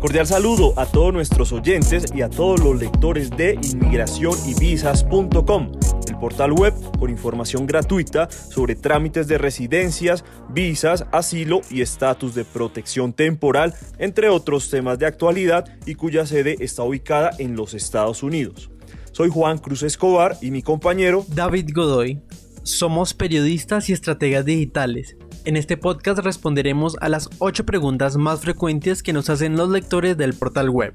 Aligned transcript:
Cordial 0.00 0.26
saludo 0.26 0.74
a 0.76 0.84
todos 0.84 1.12
nuestros 1.12 1.52
oyentes 1.52 2.04
y 2.14 2.20
a 2.20 2.28
todos 2.28 2.60
los 2.60 2.78
lectores 2.78 3.30
de 3.30 3.58
inmigración 3.62 4.34
y 4.46 4.52
visas.com, 4.54 5.72
el 6.08 6.18
portal 6.18 6.52
web 6.52 6.74
con 6.98 7.08
información 7.08 7.66
gratuita 7.66 8.30
sobre 8.30 8.74
trámites 8.74 9.26
de 9.26 9.38
residencias, 9.38 10.22
visas, 10.50 11.06
asilo 11.12 11.62
y 11.70 11.80
estatus 11.80 12.34
de 12.34 12.44
protección 12.44 13.14
temporal, 13.14 13.72
entre 13.98 14.28
otros 14.28 14.68
temas 14.68 14.98
de 14.98 15.06
actualidad 15.06 15.64
y 15.86 15.94
cuya 15.94 16.26
sede 16.26 16.56
está 16.60 16.82
ubicada 16.82 17.30
en 17.38 17.56
los 17.56 17.72
Estados 17.72 18.22
Unidos. 18.22 18.70
Soy 19.12 19.30
Juan 19.30 19.56
Cruz 19.56 19.82
Escobar 19.82 20.36
y 20.42 20.50
mi 20.50 20.60
compañero 20.60 21.24
David 21.28 21.70
Godoy. 21.74 22.20
Somos 22.64 23.14
periodistas 23.14 23.88
y 23.88 23.94
estrategas 23.94 24.44
digitales 24.44 25.16
en 25.46 25.56
este 25.56 25.76
podcast 25.76 26.18
responderemos 26.18 26.96
a 27.00 27.08
las 27.08 27.30
8 27.38 27.64
preguntas 27.64 28.16
más 28.16 28.40
frecuentes 28.40 29.02
que 29.02 29.12
nos 29.12 29.30
hacen 29.30 29.56
los 29.56 29.70
lectores 29.70 30.16
del 30.16 30.34
portal 30.34 30.68
web. 30.68 30.92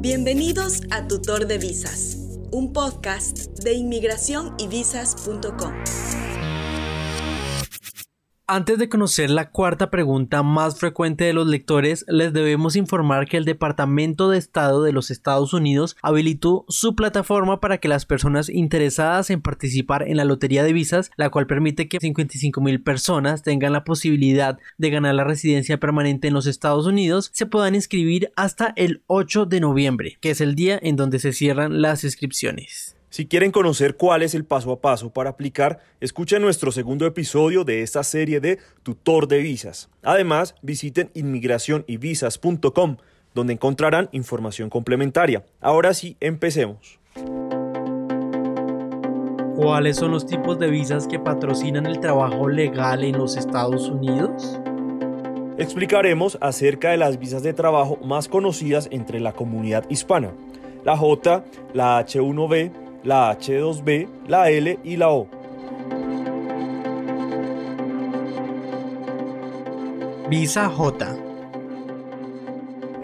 Bienvenidos 0.00 0.80
a 0.90 1.06
Tutor 1.06 1.46
de 1.46 1.58
Visas, 1.58 2.16
un 2.50 2.72
podcast 2.72 3.62
de 3.62 3.74
inmigración 3.74 4.54
y 4.58 4.66
visas.com. 4.66 5.74
Antes 8.48 8.78
de 8.78 8.88
conocer 8.88 9.28
la 9.28 9.50
cuarta 9.50 9.90
pregunta 9.90 10.44
más 10.44 10.78
frecuente 10.78 11.24
de 11.24 11.32
los 11.32 11.48
lectores, 11.48 12.04
les 12.06 12.32
debemos 12.32 12.76
informar 12.76 13.26
que 13.26 13.36
el 13.36 13.44
Departamento 13.44 14.30
de 14.30 14.38
Estado 14.38 14.84
de 14.84 14.92
los 14.92 15.10
Estados 15.10 15.52
Unidos 15.52 15.96
habilitó 16.00 16.64
su 16.68 16.94
plataforma 16.94 17.58
para 17.58 17.78
que 17.78 17.88
las 17.88 18.06
personas 18.06 18.48
interesadas 18.48 19.30
en 19.30 19.42
participar 19.42 20.04
en 20.06 20.16
la 20.16 20.24
Lotería 20.24 20.62
de 20.62 20.72
Visas, 20.72 21.10
la 21.16 21.28
cual 21.28 21.48
permite 21.48 21.88
que 21.88 21.98
55 21.98 22.60
mil 22.60 22.80
personas 22.80 23.42
tengan 23.42 23.72
la 23.72 23.82
posibilidad 23.82 24.60
de 24.78 24.90
ganar 24.90 25.16
la 25.16 25.24
residencia 25.24 25.80
permanente 25.80 26.28
en 26.28 26.34
los 26.34 26.46
Estados 26.46 26.86
Unidos, 26.86 27.30
se 27.34 27.46
puedan 27.46 27.74
inscribir 27.74 28.30
hasta 28.36 28.72
el 28.76 29.02
8 29.08 29.46
de 29.46 29.58
noviembre, 29.58 30.18
que 30.20 30.30
es 30.30 30.40
el 30.40 30.54
día 30.54 30.78
en 30.80 30.94
donde 30.94 31.18
se 31.18 31.32
cierran 31.32 31.82
las 31.82 32.04
inscripciones. 32.04 32.95
Si 33.08 33.26
quieren 33.26 33.52
conocer 33.52 33.96
cuál 33.96 34.22
es 34.22 34.34
el 34.34 34.44
paso 34.44 34.72
a 34.72 34.80
paso 34.80 35.10
para 35.10 35.30
aplicar, 35.30 35.80
escuchen 36.00 36.42
nuestro 36.42 36.72
segundo 36.72 37.06
episodio 37.06 37.64
de 37.64 37.82
esta 37.82 38.02
serie 38.02 38.40
de 38.40 38.58
Tutor 38.82 39.28
de 39.28 39.38
Visas. 39.38 39.88
Además, 40.02 40.54
visiten 40.60 41.10
inmigracionyvisas.com, 41.14 42.96
donde 43.34 43.52
encontrarán 43.52 44.08
información 44.12 44.70
complementaria. 44.70 45.44
Ahora 45.60 45.94
sí, 45.94 46.16
empecemos. 46.20 46.98
¿Cuáles 49.56 49.96
son 49.96 50.10
los 50.10 50.26
tipos 50.26 50.58
de 50.58 50.68
visas 50.68 51.06
que 51.06 51.18
patrocinan 51.18 51.86
el 51.86 52.00
trabajo 52.00 52.48
legal 52.48 53.04
en 53.04 53.16
los 53.16 53.36
Estados 53.36 53.88
Unidos? 53.88 54.60
Explicaremos 55.58 56.36
acerca 56.42 56.90
de 56.90 56.98
las 56.98 57.18
visas 57.18 57.42
de 57.42 57.54
trabajo 57.54 57.96
más 58.04 58.28
conocidas 58.28 58.88
entre 58.90 59.20
la 59.20 59.32
comunidad 59.32 59.88
hispana, 59.88 60.32
la 60.84 60.98
J, 60.98 61.44
la 61.72 62.04
H1B, 62.04 62.85
la 63.06 63.38
H2B, 63.38 64.08
la 64.26 64.50
L 64.50 64.80
y 64.82 64.96
la 64.96 65.10
O. 65.10 65.28
Visa 70.28 70.68
J. 70.68 71.16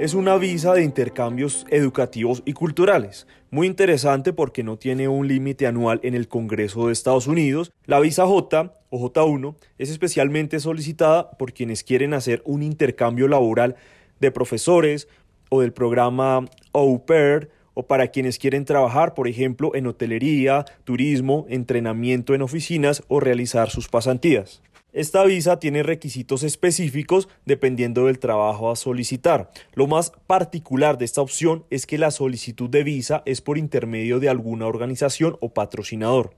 Es 0.00 0.14
una 0.14 0.36
visa 0.38 0.74
de 0.74 0.82
intercambios 0.82 1.64
educativos 1.70 2.42
y 2.44 2.52
culturales, 2.52 3.28
muy 3.52 3.68
interesante 3.68 4.32
porque 4.32 4.64
no 4.64 4.76
tiene 4.76 5.06
un 5.06 5.28
límite 5.28 5.68
anual 5.68 6.00
en 6.02 6.16
el 6.16 6.26
Congreso 6.26 6.88
de 6.88 6.92
Estados 6.92 7.28
Unidos. 7.28 7.70
La 7.86 8.00
visa 8.00 8.26
J 8.26 8.74
o 8.90 9.08
J1 9.08 9.54
es 9.78 9.88
especialmente 9.88 10.58
solicitada 10.58 11.30
por 11.30 11.52
quienes 11.52 11.84
quieren 11.84 12.12
hacer 12.12 12.42
un 12.44 12.64
intercambio 12.64 13.28
laboral 13.28 13.76
de 14.18 14.32
profesores 14.32 15.06
o 15.48 15.60
del 15.60 15.72
programa 15.72 16.44
Au 16.72 17.04
Pair 17.06 17.50
o 17.74 17.86
para 17.86 18.08
quienes 18.08 18.38
quieren 18.38 18.64
trabajar, 18.64 19.14
por 19.14 19.28
ejemplo, 19.28 19.74
en 19.74 19.86
hotelería, 19.86 20.64
turismo, 20.84 21.46
entrenamiento 21.48 22.34
en 22.34 22.42
oficinas 22.42 23.02
o 23.08 23.20
realizar 23.20 23.70
sus 23.70 23.88
pasantías. 23.88 24.62
Esta 24.92 25.24
visa 25.24 25.58
tiene 25.58 25.82
requisitos 25.82 26.42
específicos 26.42 27.28
dependiendo 27.46 28.06
del 28.06 28.18
trabajo 28.18 28.70
a 28.70 28.76
solicitar. 28.76 29.50
Lo 29.72 29.86
más 29.86 30.12
particular 30.26 30.98
de 30.98 31.06
esta 31.06 31.22
opción 31.22 31.64
es 31.70 31.86
que 31.86 31.96
la 31.96 32.10
solicitud 32.10 32.68
de 32.68 32.84
visa 32.84 33.22
es 33.24 33.40
por 33.40 33.56
intermedio 33.56 34.20
de 34.20 34.28
alguna 34.28 34.66
organización 34.66 35.38
o 35.40 35.48
patrocinador. 35.48 36.34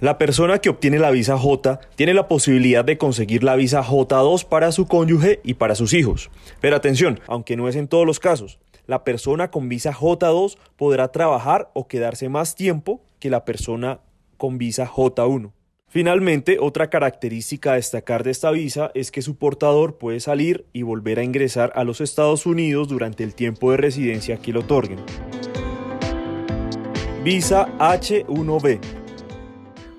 La 0.00 0.16
persona 0.16 0.58
que 0.58 0.70
obtiene 0.70 1.00
la 1.00 1.10
visa 1.10 1.36
J 1.36 1.80
tiene 1.96 2.14
la 2.14 2.28
posibilidad 2.28 2.84
de 2.84 2.96
conseguir 2.96 3.42
la 3.42 3.56
visa 3.56 3.82
J2 3.82 4.46
para 4.46 4.72
su 4.72 4.86
cónyuge 4.86 5.40
y 5.42 5.54
para 5.54 5.74
sus 5.74 5.92
hijos. 5.92 6.30
Pero 6.60 6.76
atención, 6.76 7.20
aunque 7.26 7.56
no 7.56 7.68
es 7.68 7.76
en 7.76 7.88
todos 7.88 8.06
los 8.06 8.20
casos, 8.20 8.60
la 8.88 9.04
persona 9.04 9.50
con 9.52 9.68
visa 9.68 9.92
J2 9.92 10.56
podrá 10.76 11.12
trabajar 11.12 11.70
o 11.74 11.86
quedarse 11.86 12.28
más 12.28 12.56
tiempo 12.56 13.02
que 13.20 13.30
la 13.30 13.44
persona 13.44 14.00
con 14.38 14.58
visa 14.58 14.88
J1. 14.88 15.52
Finalmente, 15.90 16.58
otra 16.58 16.90
característica 16.90 17.72
a 17.72 17.74
destacar 17.74 18.24
de 18.24 18.30
esta 18.30 18.50
visa 18.50 18.90
es 18.94 19.10
que 19.10 19.22
su 19.22 19.36
portador 19.36 19.98
puede 19.98 20.20
salir 20.20 20.66
y 20.72 20.82
volver 20.82 21.18
a 21.18 21.22
ingresar 21.22 21.70
a 21.76 21.84
los 21.84 22.00
Estados 22.00 22.46
Unidos 22.46 22.88
durante 22.88 23.24
el 23.24 23.34
tiempo 23.34 23.70
de 23.70 23.76
residencia 23.76 24.38
que 24.38 24.52
le 24.52 24.60
otorguen. 24.60 25.00
Visa 27.22 27.68
H1B. 27.78 28.80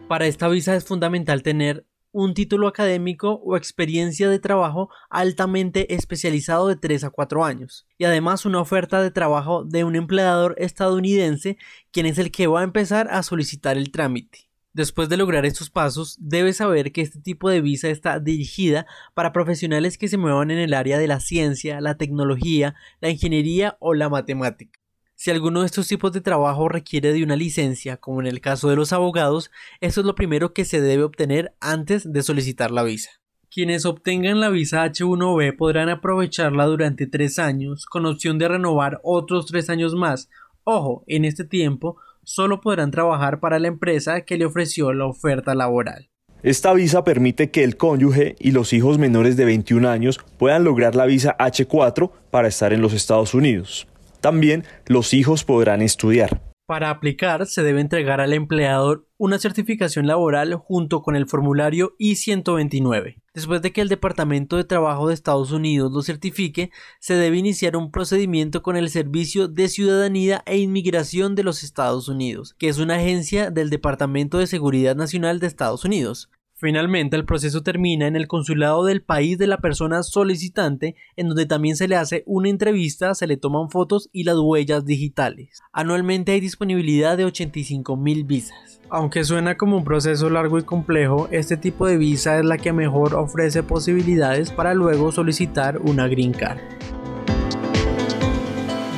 Para 0.08 0.26
esta 0.26 0.48
visa 0.48 0.76
es 0.76 0.84
fundamental 0.84 1.44
tener 1.44 1.86
un 2.12 2.34
título 2.34 2.68
académico 2.68 3.42
o 3.44 3.56
experiencia 3.56 4.30
de 4.30 4.40
trabajo 4.40 4.90
altamente 5.09 5.94
especializado 5.94 6.68
de 6.68 6.75
3 6.75 7.03
a 7.03 7.09
4 7.09 7.46
años 7.46 7.88
y 7.97 8.06
además 8.06 8.46
una 8.46 8.62
oferta 8.62 9.02
de 9.02 9.12
trabajo 9.12 9.64
de 9.64 9.84
un 9.84 9.96
empleador 9.96 10.56
estadounidense 10.58 11.58
quien 11.92 12.06
es 12.06 12.18
el 12.18 12.31
que 12.31 12.48
va 12.48 12.62
a 12.62 12.64
empezar 12.64 13.08
a 13.12 13.24
solicitar 13.24 13.78
el 13.78 13.92
trámite. 13.92 14.50
Después 14.74 15.09
de 15.09 15.18
lograr 15.18 15.46
estos 15.46 15.69
pasos, 15.69 16.16
debes 16.19 16.58
saber 16.58 16.92
que 16.92 17.02
este 17.02 17.19
tipo 17.19 17.50
de 17.50 17.59
visa 17.59 17.90
está 17.90 18.19
dirigida 18.19 18.86
para 19.14 19.34
profesionales 19.34 19.98
que 19.98 20.08
se 20.08 20.18
muevan 20.18 20.52
en 20.52 20.59
el 20.59 20.74
área 20.74 21.00
de 21.00 21.08
la 21.08 21.19
ciencia, 21.19 21.81
la 21.81 21.98
tecnología, 21.98 22.75
la 23.02 23.09
ingeniería 23.09 23.78
o 23.80 23.94
la 23.94 24.09
matemática. 24.09 24.79
Si 25.22 25.31
alguno 25.31 25.59
de 25.59 25.66
estos 25.66 25.90
tipos 25.90 26.13
de 26.13 26.22
trabajo 26.22 26.69
requiere 26.69 27.12
de 27.12 27.24
una 27.24 27.35
licencia, 27.35 27.97
como 27.97 28.22
en 28.22 28.28
el 28.28 28.40
caso 28.40 28.69
de 28.69 28.78
los 28.78 28.94
abogados, 28.94 29.52
eso 29.81 30.00
es 30.00 30.07
lo 30.07 30.16
primero 30.16 30.53
que 30.53 30.63
se 30.63 30.80
debe 30.80 31.03
obtener 31.03 31.53
antes 31.59 32.09
de 32.13 32.24
solicitar 32.24 32.72
la 32.72 32.84
visa. 32.84 33.09
Quienes 33.52 33.85
obtengan 33.85 34.40
la 34.40 34.47
visa 34.47 34.85
H1B 34.85 35.57
podrán 35.57 35.90
aprovecharla 35.90 36.68
durante 36.68 37.06
tres 37.06 37.38
años, 37.38 37.85
con 37.85 38.06
opción 38.06 38.38
de 38.38 38.47
renovar 38.47 39.02
otros 39.03 39.46
tres 39.46 39.69
años 39.69 39.94
más. 39.94 40.30
Ojo, 40.63 41.03
en 41.06 41.25
este 41.25 41.44
tiempo 41.44 41.97
solo 42.24 42.62
podrán 42.62 42.90
trabajar 42.90 43.41
para 43.41 43.59
la 43.59 43.68
empresa 43.68 44.22
que 44.22 44.38
le 44.38 44.46
ofreció 44.46 44.94
la 44.94 45.06
oferta 45.06 45.53
laboral. 45.53 46.07
Esta 46.44 46.72
visa 46.72 47.03
permite 47.03 47.51
que 47.51 47.66
el 47.66 47.75
cónyuge 47.75 48.38
y 48.40 48.51
los 48.51 48.72
hijos 48.72 48.97
menores 48.97 49.36
de 49.36 49.44
21 49.44 49.90
años 49.90 50.18
puedan 50.38 50.63
lograr 50.63 50.96
la 50.96 51.06
visa 51.06 51.36
H4 51.38 52.09
para 52.31 52.47
estar 52.47 52.72
en 52.72 52.81
los 52.81 52.94
Estados 52.94 53.34
Unidos. 53.34 53.89
También 54.22 54.66
los 54.88 55.13
hijos 55.13 55.44
podrán 55.44 55.81
estudiar. 55.81 56.41
Para 56.69 56.91
aplicar 56.91 57.47
se 57.47 57.63
debe 57.63 57.81
entregar 57.81 58.22
al 58.22 58.31
empleador 58.31 59.07
una 59.18 59.40
certificación 59.40 60.06
laboral 60.06 60.53
junto 60.53 61.02
con 61.02 61.16
el 61.16 61.25
formulario 61.25 61.96
I-129. 61.97 63.16
Después 63.34 63.63
de 63.63 63.74
que 63.74 63.81
el 63.81 63.90
Departamento 63.90 64.56
de 64.56 64.66
Trabajo 64.66 65.07
de 65.07 65.16
Estados 65.16 65.52
Unidos 65.52 65.91
lo 65.91 66.03
certifique, 66.03 66.69
se 67.00 67.16
debe 67.16 67.38
iniciar 67.38 67.75
un 67.75 67.90
procedimiento 67.90 68.62
con 68.62 68.78
el 68.78 68.91
Servicio 68.91 69.47
de 69.47 69.68
Ciudadanía 69.68 70.44
e 70.46 70.59
Inmigración 70.59 71.34
de 71.34 71.41
los 71.41 71.63
Estados 71.63 72.07
Unidos, 72.07 72.53
que 72.59 72.69
es 72.69 72.78
una 72.78 72.97
agencia 72.97 73.50
del 73.50 73.72
Departamento 73.72 74.38
de 74.38 74.46
Seguridad 74.46 74.96
Nacional 74.96 75.40
de 75.40 75.47
Estados 75.47 75.86
Unidos. 75.86 76.30
Finalmente, 76.59 77.16
el 77.16 77.24
proceso 77.24 77.64
termina 77.64 78.06
en 78.06 78.18
el 78.18 78.28
consulado 78.28 78.84
del 78.84 79.01
país 79.01 79.38
de 79.38 79.48
la 79.48 79.60
persona 79.60 80.04
solicitante, 80.04 80.94
en 81.16 81.30
donde 81.30 81.45
también 81.45 81.78
se 81.78 81.88
le 81.88 81.95
hace 81.95 82.24
una 82.25 82.50
entrevista, 82.50 83.16
se 83.16 83.28
le 83.28 83.38
toman 83.38 83.69
fotos 83.69 84.10
y 84.12 84.25
las 84.25 84.36
huellas 84.38 84.84
digitales. 84.84 85.62
Anualmente 85.72 86.34
hay 86.34 86.42
disponibilidad 86.42 87.16
de 87.16 87.24
85 87.24 87.95
mil 87.95 88.25
visas. 88.25 88.81
Aunque 88.89 89.24
suena 89.24 89.56
como 89.56 89.78
un 89.78 89.86
proceso 89.86 90.30
largo 90.30 90.60
y 90.60 90.63
complejo, 90.63 91.30
este 91.31 91.56
tipo 91.56 91.88
de 91.88 91.95
visa 91.95 92.38
es 92.38 92.44
la 92.44 92.57
que 92.57 92.74
mejor 92.74 93.16
ofrece 93.16 93.63
posibilidades 93.63 94.51
para 94.51 94.74
luego 94.74 95.13
solicitar 95.13 95.78
una 95.78 96.10
green 96.10 96.34
card. 96.34 96.60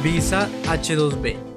Visa 0.04 0.50
H2B 0.66 1.51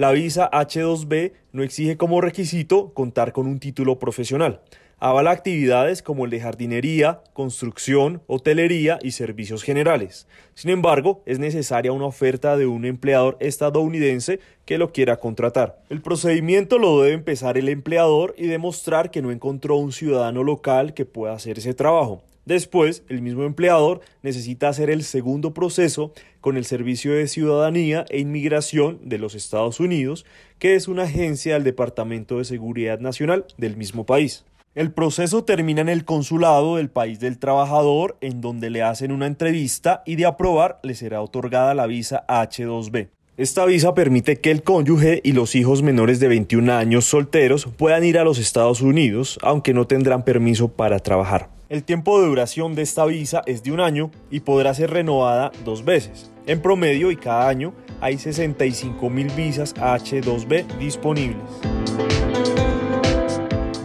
la 0.00 0.12
visa 0.12 0.48
H2B 0.50 1.32
no 1.52 1.62
exige 1.62 1.98
como 1.98 2.22
requisito 2.22 2.94
contar 2.94 3.34
con 3.34 3.46
un 3.46 3.60
título 3.60 3.98
profesional. 3.98 4.62
Avala 4.98 5.30
actividades 5.30 6.00
como 6.02 6.24
el 6.24 6.30
de 6.30 6.40
jardinería, 6.40 7.20
construcción, 7.34 8.22
hotelería 8.26 8.98
y 9.02 9.10
servicios 9.10 9.62
generales. 9.62 10.26
Sin 10.54 10.70
embargo, 10.70 11.22
es 11.26 11.38
necesaria 11.38 11.92
una 11.92 12.06
oferta 12.06 12.56
de 12.56 12.64
un 12.66 12.86
empleador 12.86 13.36
estadounidense 13.40 14.40
que 14.64 14.78
lo 14.78 14.90
quiera 14.90 15.18
contratar. 15.18 15.82
El 15.90 16.00
procedimiento 16.00 16.78
lo 16.78 17.02
debe 17.02 17.12
empezar 17.12 17.58
el 17.58 17.68
empleador 17.68 18.34
y 18.38 18.46
demostrar 18.46 19.10
que 19.10 19.20
no 19.20 19.30
encontró 19.30 19.76
un 19.76 19.92
ciudadano 19.92 20.42
local 20.42 20.94
que 20.94 21.04
pueda 21.04 21.34
hacer 21.34 21.58
ese 21.58 21.74
trabajo. 21.74 22.22
Después, 22.50 23.04
el 23.08 23.22
mismo 23.22 23.44
empleador 23.44 24.00
necesita 24.24 24.68
hacer 24.68 24.90
el 24.90 25.04
segundo 25.04 25.54
proceso 25.54 26.12
con 26.40 26.56
el 26.56 26.64
Servicio 26.64 27.12
de 27.12 27.28
Ciudadanía 27.28 28.04
e 28.08 28.18
Inmigración 28.18 28.98
de 29.04 29.18
los 29.18 29.36
Estados 29.36 29.78
Unidos, 29.78 30.26
que 30.58 30.74
es 30.74 30.88
una 30.88 31.04
agencia 31.04 31.54
del 31.54 31.62
Departamento 31.62 32.38
de 32.38 32.44
Seguridad 32.44 32.98
Nacional 32.98 33.44
del 33.56 33.76
mismo 33.76 34.04
país. 34.04 34.44
El 34.74 34.90
proceso 34.90 35.44
termina 35.44 35.80
en 35.80 35.88
el 35.88 36.04
consulado 36.04 36.74
del 36.74 36.90
país 36.90 37.20
del 37.20 37.38
trabajador, 37.38 38.16
en 38.20 38.40
donde 38.40 38.68
le 38.68 38.82
hacen 38.82 39.12
una 39.12 39.28
entrevista 39.28 40.02
y 40.04 40.16
de 40.16 40.26
aprobar 40.26 40.80
le 40.82 40.96
será 40.96 41.22
otorgada 41.22 41.72
la 41.74 41.86
visa 41.86 42.26
H2B. 42.26 43.10
Esta 43.40 43.64
visa 43.64 43.94
permite 43.94 44.36
que 44.36 44.50
el 44.50 44.62
cónyuge 44.62 45.22
y 45.24 45.32
los 45.32 45.54
hijos 45.54 45.80
menores 45.82 46.20
de 46.20 46.28
21 46.28 46.74
años 46.74 47.06
solteros 47.06 47.64
puedan 47.64 48.04
ir 48.04 48.18
a 48.18 48.22
los 48.22 48.36
Estados 48.38 48.82
Unidos, 48.82 49.38
aunque 49.40 49.72
no 49.72 49.86
tendrán 49.86 50.26
permiso 50.26 50.68
para 50.68 50.98
trabajar. 50.98 51.48
El 51.70 51.82
tiempo 51.82 52.20
de 52.20 52.26
duración 52.26 52.74
de 52.74 52.82
esta 52.82 53.06
visa 53.06 53.40
es 53.46 53.62
de 53.62 53.72
un 53.72 53.80
año 53.80 54.10
y 54.30 54.40
podrá 54.40 54.74
ser 54.74 54.90
renovada 54.90 55.52
dos 55.64 55.86
veces. 55.86 56.30
En 56.46 56.60
promedio 56.60 57.10
y 57.10 57.16
cada 57.16 57.48
año 57.48 57.72
hay 58.02 58.18
65 58.18 59.08
mil 59.08 59.28
visas 59.30 59.74
H2B 59.74 60.76
disponibles. 60.76 61.40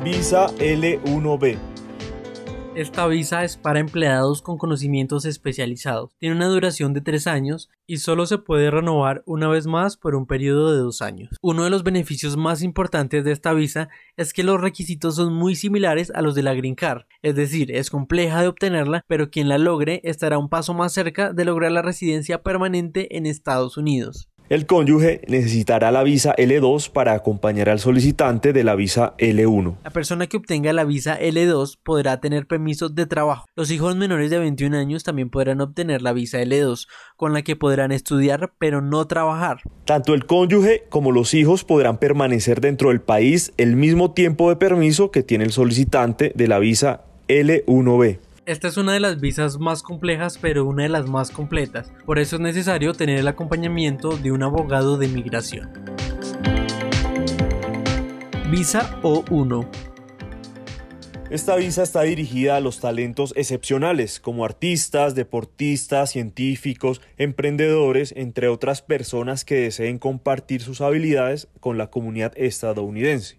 Visa 0.03 0.47
L1B 0.57 1.74
esta 2.75 3.07
visa 3.07 3.45
es 3.45 3.55
para 3.55 3.79
empleados 3.79 4.41
con 4.41 4.57
conocimientos 4.57 5.23
especializados. 5.23 6.11
Tiene 6.19 6.35
una 6.35 6.47
duración 6.47 6.93
de 6.93 6.99
tres 6.99 7.25
años 7.25 7.69
y 7.87 7.97
solo 7.97 8.25
se 8.25 8.37
puede 8.37 8.69
renovar 8.69 9.23
una 9.25 9.47
vez 9.47 9.65
más 9.65 9.95
por 9.95 10.13
un 10.13 10.25
periodo 10.25 10.73
de 10.73 10.79
dos 10.79 11.01
años. 11.01 11.29
Uno 11.41 11.63
de 11.63 11.69
los 11.69 11.83
beneficios 11.83 12.35
más 12.35 12.61
importantes 12.61 13.23
de 13.23 13.31
esta 13.31 13.53
visa 13.53 13.87
es 14.17 14.33
que 14.33 14.43
los 14.43 14.59
requisitos 14.59 15.15
son 15.15 15.33
muy 15.33 15.55
similares 15.55 16.11
a 16.13 16.21
los 16.21 16.35
de 16.35 16.43
la 16.43 16.53
Green 16.53 16.75
Card, 16.75 17.03
es 17.21 17.35
decir, 17.35 17.71
es 17.71 17.89
compleja 17.89 18.41
de 18.41 18.49
obtenerla, 18.49 19.05
pero 19.07 19.29
quien 19.29 19.47
la 19.47 19.57
logre 19.57 20.01
estará 20.03 20.37
un 20.37 20.49
paso 20.49 20.73
más 20.73 20.91
cerca 20.91 21.31
de 21.31 21.45
lograr 21.45 21.71
la 21.71 21.81
residencia 21.81 22.43
permanente 22.43 23.15
en 23.15 23.25
Estados 23.25 23.77
Unidos. 23.77 24.27
El 24.47 24.67
cónyuge 24.67 25.21
necesitará 25.27 25.91
la 25.91 26.03
visa 26.03 26.35
L2 26.35 26.91
para 26.91 27.13
acompañar 27.13 27.67
al 27.67 27.79
solicitante 27.79 28.53
de 28.53 28.63
la 28.63 28.75
visa 28.75 29.15
L1. 29.17 29.77
La 29.83 29.89
persona 29.89 30.27
que 30.27 30.37
obtenga 30.37 30.71
la 30.71 30.83
visa 30.83 31.19
L2 31.19 31.79
podrá 31.83 32.21
tener 32.21 32.45
permiso 32.45 32.89
de 32.89 33.07
trabajo. 33.07 33.47
Los 33.55 33.71
hijos 33.71 33.95
menores 33.95 34.29
de 34.29 34.37
21 34.37 34.77
años 34.77 35.03
también 35.03 35.31
podrán 35.31 35.61
obtener 35.61 36.03
la 36.03 36.13
visa 36.13 36.39
L2, 36.43 36.87
con 37.15 37.33
la 37.33 37.41
que 37.41 37.55
podrán 37.55 37.91
estudiar 37.91 38.53
pero 38.59 38.81
no 38.81 39.07
trabajar. 39.07 39.61
Tanto 39.83 40.13
el 40.13 40.27
cónyuge 40.27 40.83
como 40.89 41.11
los 41.11 41.33
hijos 41.33 41.63
podrán 41.63 41.97
permanecer 41.97 42.61
dentro 42.61 42.89
del 42.89 43.01
país 43.01 43.51
el 43.57 43.75
mismo 43.75 44.11
tiempo 44.11 44.49
de 44.49 44.57
permiso 44.57 45.09
que 45.09 45.23
tiene 45.23 45.45
el 45.45 45.53
solicitante 45.53 46.33
de 46.35 46.47
la 46.47 46.59
visa 46.59 47.01
L1B. 47.27 48.19
Esta 48.45 48.67
es 48.67 48.77
una 48.77 48.93
de 48.93 48.99
las 48.99 49.19
visas 49.19 49.57
más 49.57 49.81
complejas 49.81 50.37
pero 50.39 50.65
una 50.65 50.83
de 50.83 50.89
las 50.89 51.09
más 51.09 51.31
completas, 51.31 51.91
por 52.05 52.19
eso 52.19 52.35
es 52.35 52.41
necesario 52.43 52.93
tener 52.93 53.17
el 53.17 53.27
acompañamiento 53.27 54.17
de 54.17 54.31
un 54.31 54.43
abogado 54.43 54.97
de 54.97 55.07
migración. 55.07 55.71
Visa 58.51 59.01
O1 59.01 59.67
esta 61.31 61.55
visa 61.55 61.81
está 61.81 62.03
dirigida 62.03 62.55
a 62.55 62.59
los 62.59 62.79
talentos 62.79 63.33
excepcionales, 63.35 64.19
como 64.19 64.45
artistas, 64.45 65.15
deportistas, 65.15 66.11
científicos, 66.11 67.01
emprendedores, 67.17 68.13
entre 68.15 68.47
otras 68.47 68.83
personas 68.83 69.43
que 69.43 69.55
deseen 69.55 69.97
compartir 69.97 70.61
sus 70.61 70.81
habilidades 70.81 71.47
con 71.59 71.79
la 71.79 71.89
comunidad 71.89 72.31
estadounidense. 72.35 73.37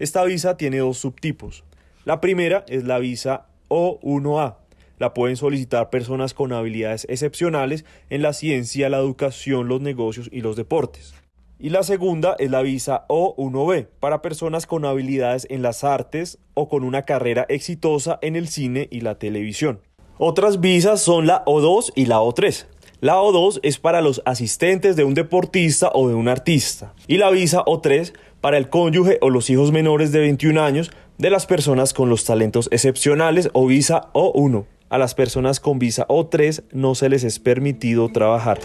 Esta 0.00 0.24
visa 0.24 0.56
tiene 0.56 0.78
dos 0.78 0.98
subtipos. 0.98 1.62
La 2.04 2.20
primera 2.20 2.64
es 2.66 2.82
la 2.82 2.98
visa 2.98 3.46
o1A. 3.70 4.56
La 4.98 5.14
pueden 5.14 5.36
solicitar 5.36 5.88
personas 5.88 6.34
con 6.34 6.52
habilidades 6.52 7.06
excepcionales 7.08 7.86
en 8.10 8.20
la 8.20 8.34
ciencia, 8.34 8.90
la 8.90 8.98
educación, 8.98 9.66
los 9.66 9.80
negocios 9.80 10.28
y 10.30 10.42
los 10.42 10.56
deportes. 10.56 11.14
Y 11.58 11.70
la 11.70 11.82
segunda 11.82 12.36
es 12.38 12.50
la 12.50 12.62
visa 12.62 13.06
O1B, 13.08 13.86
para 14.00 14.22
personas 14.22 14.66
con 14.66 14.84
habilidades 14.84 15.46
en 15.50 15.62
las 15.62 15.84
artes 15.84 16.38
o 16.54 16.68
con 16.68 16.84
una 16.84 17.02
carrera 17.02 17.46
exitosa 17.48 18.18
en 18.22 18.36
el 18.36 18.48
cine 18.48 18.88
y 18.90 19.00
la 19.00 19.18
televisión. 19.18 19.80
Otras 20.18 20.60
visas 20.60 21.00
son 21.00 21.26
la 21.26 21.44
O2 21.46 21.92
y 21.94 22.06
la 22.06 22.20
O3. 22.20 22.66
La 23.00 23.16
O2 23.16 23.60
es 23.62 23.78
para 23.78 24.02
los 24.02 24.20
asistentes 24.26 24.94
de 24.94 25.04
un 25.04 25.14
deportista 25.14 25.90
o 25.94 26.08
de 26.08 26.14
un 26.14 26.28
artista. 26.28 26.92
Y 27.06 27.16
la 27.16 27.30
visa 27.30 27.64
O3 27.64 28.12
para 28.42 28.58
el 28.58 28.68
cónyuge 28.68 29.16
o 29.22 29.30
los 29.30 29.48
hijos 29.48 29.72
menores 29.72 30.12
de 30.12 30.20
21 30.20 30.60
años 30.60 30.90
de 31.16 31.30
las 31.30 31.46
personas 31.46 31.94
con 31.94 32.10
los 32.10 32.26
talentos 32.26 32.68
excepcionales 32.70 33.48
o 33.54 33.66
visa 33.66 34.10
O1. 34.12 34.66
A 34.90 34.98
las 34.98 35.14
personas 35.14 35.60
con 35.60 35.78
visa 35.78 36.06
O3 36.08 36.64
no 36.72 36.94
se 36.94 37.08
les 37.08 37.24
es 37.24 37.38
permitido 37.38 38.10
trabajar. 38.10 38.58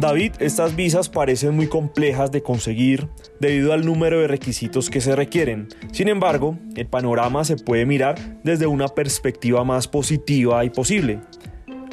David, 0.00 0.32
estas 0.38 0.76
visas 0.76 1.08
parecen 1.08 1.56
muy 1.56 1.66
complejas 1.66 2.30
de 2.30 2.42
conseguir 2.42 3.08
debido 3.40 3.72
al 3.72 3.84
número 3.84 4.20
de 4.20 4.28
requisitos 4.28 4.90
que 4.90 5.00
se 5.00 5.16
requieren. 5.16 5.68
Sin 5.92 6.08
embargo, 6.08 6.56
el 6.76 6.86
panorama 6.86 7.44
se 7.44 7.56
puede 7.56 7.84
mirar 7.84 8.38
desde 8.44 8.66
una 8.66 8.88
perspectiva 8.88 9.64
más 9.64 9.88
positiva 9.88 10.64
y 10.64 10.70
posible 10.70 11.20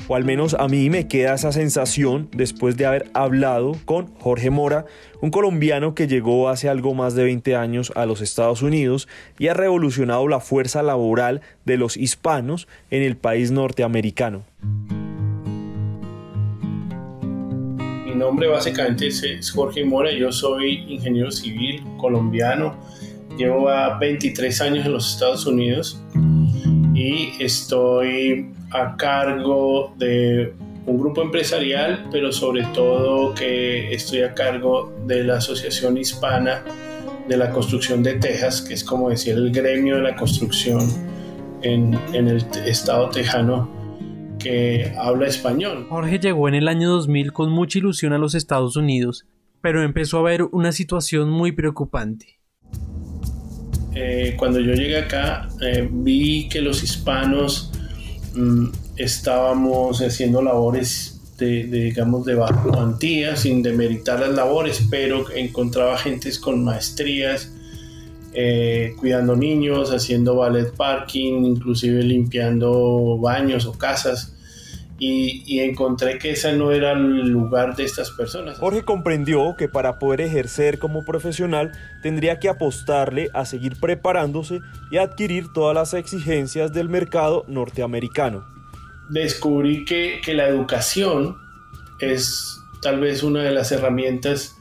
o 0.07 0.15
al 0.15 0.23
menos 0.23 0.55
a 0.59 0.67
mí 0.67 0.89
me 0.89 1.07
queda 1.07 1.33
esa 1.33 1.51
sensación 1.51 2.29
después 2.31 2.77
de 2.77 2.85
haber 2.85 3.09
hablado 3.13 3.75
con 3.85 4.13
Jorge 4.15 4.49
Mora, 4.49 4.85
un 5.21 5.31
colombiano 5.31 5.95
que 5.95 6.07
llegó 6.07 6.49
hace 6.49 6.69
algo 6.69 6.93
más 6.93 7.15
de 7.15 7.23
20 7.23 7.55
años 7.55 7.91
a 7.95 8.05
los 8.05 8.21
Estados 8.21 8.61
Unidos 8.61 9.07
y 9.39 9.47
ha 9.47 9.53
revolucionado 9.53 10.27
la 10.27 10.39
fuerza 10.39 10.83
laboral 10.83 11.41
de 11.65 11.77
los 11.77 11.97
hispanos 11.97 12.67
en 12.91 13.01
el 13.01 13.17
país 13.17 13.51
norteamericano. 13.51 14.43
Mi 18.15 18.21
nombre 18.21 18.47
básicamente 18.47 19.07
es 19.07 19.51
Jorge 19.51 19.83
Mora, 19.83 20.09
yo 20.09 20.31
soy 20.31 20.85
ingeniero 20.87 21.29
civil 21.31 21.83
colombiano, 21.97 22.79
llevo 23.37 23.67
23 23.99 24.61
años 24.61 24.85
en 24.85 24.93
los 24.93 25.15
Estados 25.15 25.45
Unidos 25.45 26.01
y 26.93 27.33
estoy 27.43 28.53
a 28.71 28.95
cargo 28.95 29.93
de 29.97 30.53
un 30.85 30.97
grupo 30.97 31.23
empresarial, 31.23 32.07
pero 32.09 32.31
sobre 32.31 32.63
todo 32.73 33.33
que 33.33 33.93
estoy 33.93 34.21
a 34.21 34.33
cargo 34.33 34.93
de 35.05 35.25
la 35.25 35.35
Asociación 35.35 35.97
Hispana 35.97 36.63
de 37.27 37.35
la 37.35 37.51
Construcción 37.51 38.01
de 38.01 38.13
Texas, 38.13 38.61
que 38.61 38.75
es 38.75 38.83
como 38.85 39.09
decir 39.09 39.33
el 39.33 39.51
gremio 39.51 39.97
de 39.97 40.03
la 40.03 40.15
construcción 40.15 40.89
en, 41.63 41.99
en 42.13 42.29
el 42.29 42.45
estado 42.65 43.09
tejano 43.09 43.74
que 44.45 44.93
habla 44.97 45.27
español. 45.27 45.87
Jorge 45.89 46.19
llegó 46.19 46.47
en 46.47 46.55
el 46.55 46.67
año 46.67 46.89
2000 46.89 47.33
con 47.33 47.51
mucha 47.51 47.79
ilusión 47.79 48.13
a 48.13 48.17
los 48.17 48.35
Estados 48.35 48.75
Unidos, 48.75 49.25
pero 49.61 49.83
empezó 49.83 50.19
a 50.19 50.23
ver 50.23 50.43
una 50.43 50.71
situación 50.71 51.29
muy 51.29 51.51
preocupante. 51.51 52.39
Eh, 53.93 54.35
cuando 54.37 54.59
yo 54.59 54.73
llegué 54.73 54.97
acá, 54.97 55.47
eh, 55.61 55.87
vi 55.91 56.49
que 56.49 56.61
los 56.61 56.83
hispanos 56.83 57.71
Mm, 58.35 58.67
estábamos 58.97 60.01
haciendo 60.01 60.41
labores 60.41 61.21
de, 61.37 61.63
digamos, 61.63 62.25
de 62.25 62.35
baja 62.35 62.63
cuantía, 62.63 63.35
sin 63.37 63.63
demeritar 63.63 64.19
las 64.19 64.31
labores, 64.31 64.85
pero 64.89 65.31
encontraba 65.33 65.97
gentes 65.97 66.37
con 66.37 66.63
maestrías, 66.63 67.51
eh, 68.33 68.93
cuidando 68.99 69.37
niños, 69.37 69.91
haciendo 69.91 70.35
ballet 70.35 70.69
parking, 70.75 71.45
inclusive 71.45 72.03
limpiando 72.03 73.17
baños 73.19 73.65
o 73.65 73.73
casas. 73.73 74.34
Y, 74.97 75.43
y, 75.45 75.59
encontré 75.59 76.17
que 76.17 76.31
ese 76.31 76.53
no 76.53 76.71
era 76.71 76.93
el 76.93 77.27
lugar 77.27 77.75
de 77.75 77.83
estas 77.83 78.11
personas. 78.11 78.59
Jorge 78.59 78.83
comprendió 78.83 79.55
que 79.57 79.67
para 79.67 79.99
poder 79.99 80.21
ejercer 80.21 80.79
como 80.79 81.03
profesional 81.03 81.73
tendría 82.01 82.39
que 82.39 82.47
apostarle 82.47 83.29
a 83.33 83.45
seguir 83.45 83.77
preparándose 83.81 84.61
y 84.91 84.97
adquirir 84.97 85.51
todas 85.53 85.75
las 85.75 85.93
exigencias 85.93 86.71
del 86.71 86.87
mercado 86.87 87.43
norteamericano. 87.49 88.45
Descubrí 89.09 89.83
que, 89.83 90.21
que 90.23 90.33
la 90.33 90.47
educación 90.47 91.35
es 91.99 92.61
tal 92.81 92.99
vez 92.99 93.23
una 93.23 93.41
de 93.41 93.51
las 93.51 93.71
herramientas, 93.71 94.57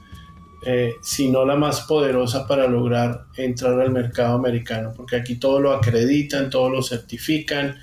eh, 0.64 0.94
si 1.02 1.30
no 1.30 1.44
la 1.44 1.56
más 1.56 1.82
poderosa 1.82 2.46
para 2.46 2.66
lograr 2.66 3.26
entrar 3.36 3.78
al 3.80 3.90
mercado 3.90 4.34
americano, 4.36 4.92
porque 4.96 5.16
aquí 5.16 5.36
todo 5.36 5.60
lo 5.60 5.72
acreditan, 5.72 6.48
todo 6.48 6.70
lo 6.70 6.82
certifican 6.82 7.76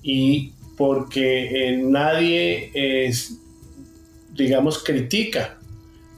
y 0.00 0.52
porque 0.76 1.68
eh, 1.68 1.76
nadie 1.76 2.70
es, 2.74 3.40
digamos, 4.34 4.82
critica 4.82 5.58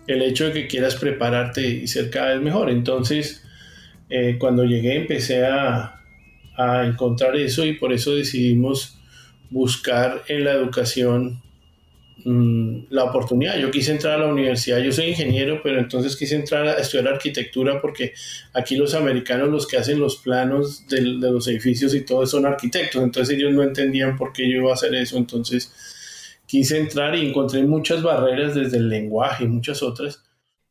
el 0.06 0.22
hecho 0.22 0.46
de 0.46 0.52
que 0.52 0.66
quieras 0.66 0.94
prepararte 0.96 1.66
y 1.66 1.86
ser 1.86 2.10
cada 2.10 2.34
vez 2.34 2.42
mejor. 2.42 2.70
Entonces, 2.70 3.42
eh, 4.08 4.36
cuando 4.38 4.64
llegué 4.64 4.96
empecé 4.96 5.44
a, 5.44 5.92
encontrar 6.58 7.36
eso 7.36 7.66
y 7.66 7.74
por 7.74 7.92
eso 7.92 8.14
decidimos 8.14 8.98
buscar 9.50 10.22
en 10.26 10.44
la 10.44 10.52
educación 10.52 11.42
mm, 12.26 12.86
la 12.90 13.04
oportunidad. 13.04 13.56
Yo 13.58 13.70
quise 13.70 13.92
entrar 13.92 14.14
a 14.14 14.26
la 14.26 14.32
universidad, 14.32 14.78
yo 14.78 14.92
soy 14.92 15.06
ingeniero, 15.06 15.60
pero 15.62 15.78
entonces 15.78 16.16
quise 16.16 16.36
entrar 16.36 16.66
a 16.66 16.74
estudiar 16.74 17.08
arquitectura 17.08 17.80
porque 17.80 18.12
aquí 18.52 18.76
los 18.76 18.94
americanos 18.94 19.48
los 19.48 19.66
que 19.66 19.78
hacen 19.78 19.98
los 19.98 20.18
planos 20.18 20.86
de, 20.88 21.00
de 21.00 21.30
los 21.30 21.48
edificios 21.48 21.94
y 21.94 22.04
todo 22.04 22.26
son 22.26 22.44
arquitectos, 22.44 23.02
entonces 23.02 23.36
ellos 23.36 23.52
no 23.52 23.62
entendían 23.62 24.16
por 24.16 24.32
qué 24.32 24.50
yo 24.50 24.58
iba 24.58 24.70
a 24.70 24.74
hacer 24.74 24.94
eso, 24.94 25.16
entonces 25.16 25.72
quise 26.46 26.78
entrar 26.78 27.14
y 27.14 27.26
encontré 27.26 27.62
muchas 27.64 28.02
barreras 28.02 28.54
desde 28.54 28.78
el 28.78 28.88
lenguaje 28.88 29.44
y 29.44 29.48
muchas 29.48 29.82
otras. 29.82 30.22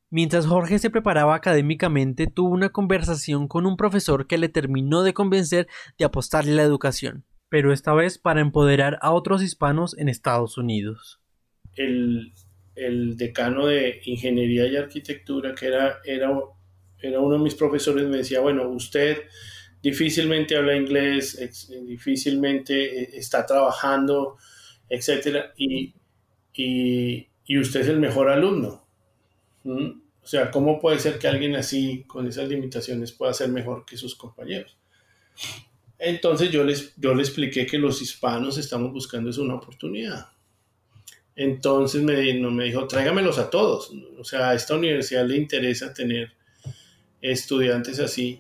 Mientras 0.10 0.46
Jorge 0.46 0.80
se 0.80 0.90
preparaba 0.90 1.36
académicamente, 1.36 2.28
tuvo 2.28 2.50
una 2.50 2.70
conversación 2.70 3.48
con 3.48 3.66
un 3.66 3.76
profesor 3.76 4.28
que 4.28 4.38
le 4.38 4.50
terminó 4.50 5.04
de 5.04 5.14
convencer 5.14 5.68
de 5.98 6.06
apostarle 6.06 6.54
a 6.54 6.56
la 6.56 6.64
educación, 6.64 7.26
pero 7.50 7.74
esta 7.74 7.94
vez 7.94 8.18
para 8.18 8.42
empoderar 8.42 8.98
a 9.02 9.12
otros 9.12 9.42
hispanos 9.42 9.98
en 9.98 10.08
Estados 10.08 10.58
Unidos. 10.58 11.20
El, 11.76 12.32
decano 13.18 13.68
de 13.68 14.02
Ingeniería 14.06 14.68
y 14.68 14.76
Arquitectura, 14.76 15.56
que 15.56 15.68
era, 15.68 16.00
era, 16.04 16.30
era 17.00 17.20
uno 17.20 17.38
de 17.38 17.44
mis 17.44 17.56
profesores, 17.56 18.06
me 18.06 18.18
decía, 18.18 18.42
bueno, 18.42 18.68
usted 18.70 19.24
difícilmente 19.82 20.58
habla 20.58 20.76
inglés, 20.76 21.40
difícilmente 21.86 23.02
eh, 23.02 23.10
está 23.14 23.46
trabajando, 23.46 24.38
etcétera, 24.90 25.54
y, 25.56 25.94
y, 26.54 27.60
usted 27.60 27.82
es 27.82 27.88
el 27.88 28.00
mejor 28.00 28.30
alumno. 28.30 28.86
¿Mm? 29.64 30.02
O 30.24 30.28
sea, 30.28 30.50
¿cómo 30.50 30.82
puede 30.82 30.98
ser 30.98 31.20
que 31.20 31.28
alguien 31.28 31.56
así, 31.56 32.04
con 32.08 32.28
esas 32.28 32.50
limitaciones, 32.50 33.12
pueda 33.12 33.32
ser 33.34 33.50
mejor 33.50 33.86
que 33.86 33.96
sus 33.96 34.16
compañeros? 34.16 34.76
Entonces 36.00 36.50
yo 36.52 36.64
les, 36.64 36.96
yo 36.98 37.14
le 37.14 37.22
expliqué 37.22 37.66
que 37.66 37.78
los 37.78 38.02
hispanos 38.02 38.58
estamos 38.58 38.92
buscando 38.92 39.30
es 39.30 39.38
una 39.38 39.56
oportunidad. 39.56 40.30
Entonces 41.36 42.02
me, 42.02 42.16
me 42.34 42.64
dijo, 42.64 42.88
tráigamelos 42.88 43.38
a 43.40 43.50
todos. 43.50 43.92
O 44.20 44.24
sea, 44.24 44.50
a 44.50 44.56
esta 44.56 44.76
universidad 44.76 45.26
le 45.26 45.38
interesa 45.38 45.94
tener 45.94 46.32
estudiantes 47.22 48.00
así. 48.00 48.40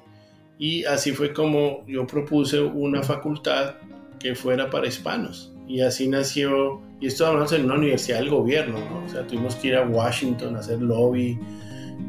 Y 0.57 0.85
así 0.85 1.11
fue 1.11 1.33
como 1.33 1.85
yo 1.87 2.07
propuse 2.07 2.61
una 2.61 3.03
facultad 3.03 3.75
que 4.19 4.35
fuera 4.35 4.69
para 4.69 4.87
hispanos. 4.87 5.51
Y 5.67 5.81
así 5.81 6.07
nació, 6.07 6.81
y 7.01 7.07
esto 7.07 7.25
hablamos 7.25 7.51
en 7.51 7.65
una 7.65 7.75
universidad 7.75 8.19
del 8.19 8.29
gobierno, 8.29 8.79
¿no? 8.79 9.03
O 9.05 9.09
sea, 9.09 9.25
tuvimos 9.25 9.55
que 9.55 9.69
ir 9.69 9.75
a 9.75 9.83
Washington 9.83 10.55
a 10.55 10.59
hacer 10.59 10.81
lobby, 10.81 11.37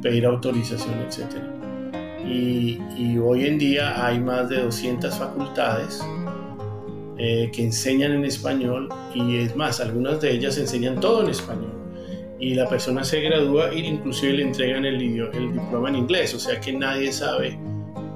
pedir 0.03 0.27
autorización, 0.27 0.95
etc. 1.01 1.57
Y, 2.29 2.79
hoy 3.19 3.47
en 3.47 3.59
día 3.59 4.05
hay 4.05 4.21
más 4.21 4.49
de 4.49 4.63
200 4.63 5.15
facultades 5.15 6.03
eh, 7.19 7.51
que 7.53 7.63
enseñan 7.63 8.13
en 8.13 8.25
español 8.25 8.89
y 9.15 9.39
es 9.39 9.57
más, 9.57 9.81
algunas 9.81 10.21
de 10.21 10.33
ellas 10.33 10.59
enseñan 10.59 11.01
todo 11.01 11.23
en 11.23 11.31
español. 11.31 11.73
Y 12.39 12.55
la 12.55 12.69
persona 12.69 13.03
se 13.05 13.21
gradúa 13.21 13.73
y 13.73 13.87
inclusive 13.87 14.35
le 14.35 14.43
entregan 14.43 14.85
el, 14.85 15.01
el 15.01 15.53
diploma 15.53 15.89
en 15.89 15.97
inglés, 15.97 16.35
o 16.35 16.39
sea 16.39 16.61
que 16.61 16.73
nadie 16.73 17.11
sabe 17.13 17.59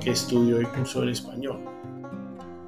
que 0.02 0.10
estudió 0.10 0.60
y 0.60 0.66
cursó 0.66 1.02
en 1.02 1.10
español. 1.10 1.58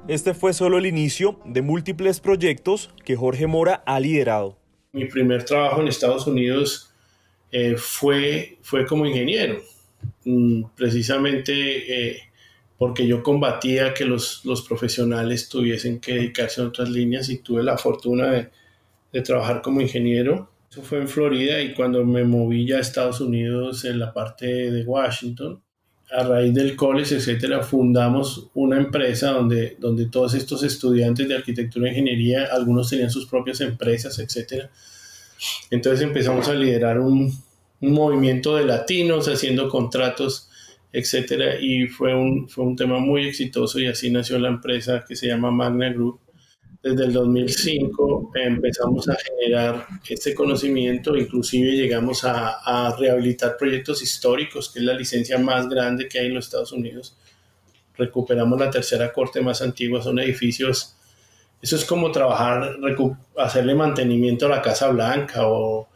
Este 0.07 0.33
fue 0.33 0.53
solo 0.53 0.79
el 0.79 0.85
inicio 0.85 1.39
de 1.45 1.61
múltiples 1.61 2.19
proyectos 2.19 2.89
que 3.05 3.15
Jorge 3.15 3.47
Mora 3.47 3.83
ha 3.85 3.99
liderado. 3.99 4.57
Mi 4.91 5.05
primer 5.05 5.45
trabajo 5.45 5.81
en 5.81 5.87
Estados 5.87 6.27
Unidos 6.27 6.93
eh, 7.51 7.75
fue, 7.77 8.57
fue 8.61 8.85
como 8.85 9.05
ingeniero, 9.05 9.61
mm, 10.25 10.63
precisamente 10.75 11.53
eh, 12.15 12.19
porque 12.83 13.07
yo 13.07 13.23
combatía 13.23 13.93
que 13.93 14.03
los, 14.03 14.43
los, 14.43 14.61
profesionales 14.61 15.47
tuviesen 15.47 16.01
que 16.01 16.15
dedicarse 16.15 16.59
a 16.59 16.65
otras 16.65 16.89
líneas 16.89 17.29
y 17.29 17.37
tuve 17.37 17.63
la 17.63 17.77
fortuna 17.77 18.29
de, 18.29 18.49
de 19.13 19.21
trabajar 19.21 19.61
como 19.61 19.79
ingeniero. 19.79 20.49
Eso 20.69 20.81
fue 20.81 20.97
en 20.97 21.07
Florida 21.07 21.61
y 21.61 21.73
cuando 21.73 22.03
me 22.03 22.25
moví 22.25 22.67
ya 22.67 22.75
a 22.75 22.81
Estados 22.81 23.21
Unidos 23.21 23.85
en 23.85 23.99
la 23.99 24.11
parte 24.11 24.69
de 24.69 24.83
Washington, 24.83 25.61
a 26.11 26.23
raíz 26.23 26.53
del 26.53 26.75
college, 26.75 27.15
etcétera, 27.15 27.63
fundamos 27.63 28.49
una 28.53 28.75
empresa 28.75 29.31
donde, 29.31 29.77
donde 29.79 30.07
todos 30.07 30.33
estos 30.33 30.61
estudiantes 30.63 31.29
de 31.29 31.35
arquitectura 31.35 31.87
e 31.87 31.91
ingeniería, 31.91 32.49
algunos 32.51 32.89
tenían 32.89 33.09
sus 33.09 33.27
propias 33.27 33.61
empresas, 33.61 34.19
etcétera. 34.19 34.69
Entonces 35.71 36.01
empezamos 36.01 36.49
a 36.49 36.53
liderar 36.53 36.99
un, 36.99 37.33
un 37.79 37.93
movimiento 37.93 38.57
de 38.57 38.65
latinos 38.65 39.29
haciendo 39.29 39.69
contratos, 39.69 40.49
etcétera, 40.93 41.59
y 41.59 41.87
fue 41.87 42.15
un, 42.15 42.47
fue 42.47 42.63
un 42.63 42.75
tema 42.77 42.99
muy 42.99 43.27
exitoso 43.27 43.79
y 43.79 43.87
así 43.87 44.09
nació 44.09 44.39
la 44.39 44.47
empresa 44.47 45.03
que 45.05 45.15
se 45.15 45.27
llama 45.27 45.51
Magna 45.51 45.91
Group 45.91 46.21
desde 46.83 47.05
el 47.05 47.13
2005 47.13 48.31
empezamos 48.35 49.07
a 49.07 49.15
generar 49.15 49.87
este 50.05 50.35
conocimiento, 50.35 51.15
inclusive 51.15 51.71
llegamos 51.71 52.25
a, 52.25 52.93
rehabilitar 52.99 53.55
proyectos 53.55 54.03
históricos, 54.03 54.69
que 54.69 54.79
es 54.79 54.85
la 54.85 54.93
licencia 54.93 55.37
más 55.37 55.69
grande 55.69 56.09
que 56.09 56.19
hay 56.19 56.25
en 56.27 56.35
los 56.35 56.45
Estados 56.45 56.73
Unidos. 56.73 57.17
Recuperamos 57.95 58.59
la 58.59 58.69
tercera 58.69 59.13
corte 59.13 59.39
más 59.39 59.61
antigua, 59.61 60.01
son 60.01 60.19
edificios, 60.19 60.97
eso 61.61 61.77
es 61.77 61.85
como 61.85 62.11
trabajar, 62.11 62.75
hacerle 63.37 63.75
mantenimiento 63.75 64.47
a 64.47 64.49
la 64.49 64.61
Casa 64.61 64.89
Blanca 64.89 65.47
o, 65.47 65.87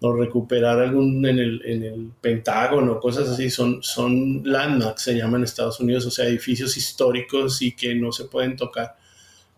recuperar 0.00 0.80
algún 0.80 1.24
en 1.26 1.38
el, 1.38 1.62
en 1.64 1.82
el, 1.84 2.10
Pentágono, 2.20 2.98
cosas 3.00 3.28
así, 3.28 3.50
son, 3.50 3.82
son 3.82 4.42
landmarks, 4.44 5.02
se 5.02 5.14
llaman 5.14 5.40
en 5.40 5.44
Estados 5.44 5.80
Unidos, 5.80 6.06
o 6.06 6.10
sea, 6.10 6.26
edificios 6.26 6.76
históricos 6.76 7.62
y 7.62 7.72
que 7.72 7.94
no 7.94 8.12
se 8.12 8.24
pueden 8.24 8.56
tocar 8.56 8.96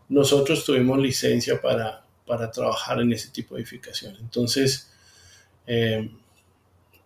nosotros 0.08 0.64
tuvimos 0.64 0.98
licencia 0.98 1.60
para, 1.60 2.04
para 2.26 2.50
trabajar 2.50 3.00
en 3.00 3.12
ese 3.12 3.30
tipo 3.30 3.54
de 3.54 3.62
edificación. 3.62 4.16
Entonces, 4.20 4.90
eh, 5.66 6.10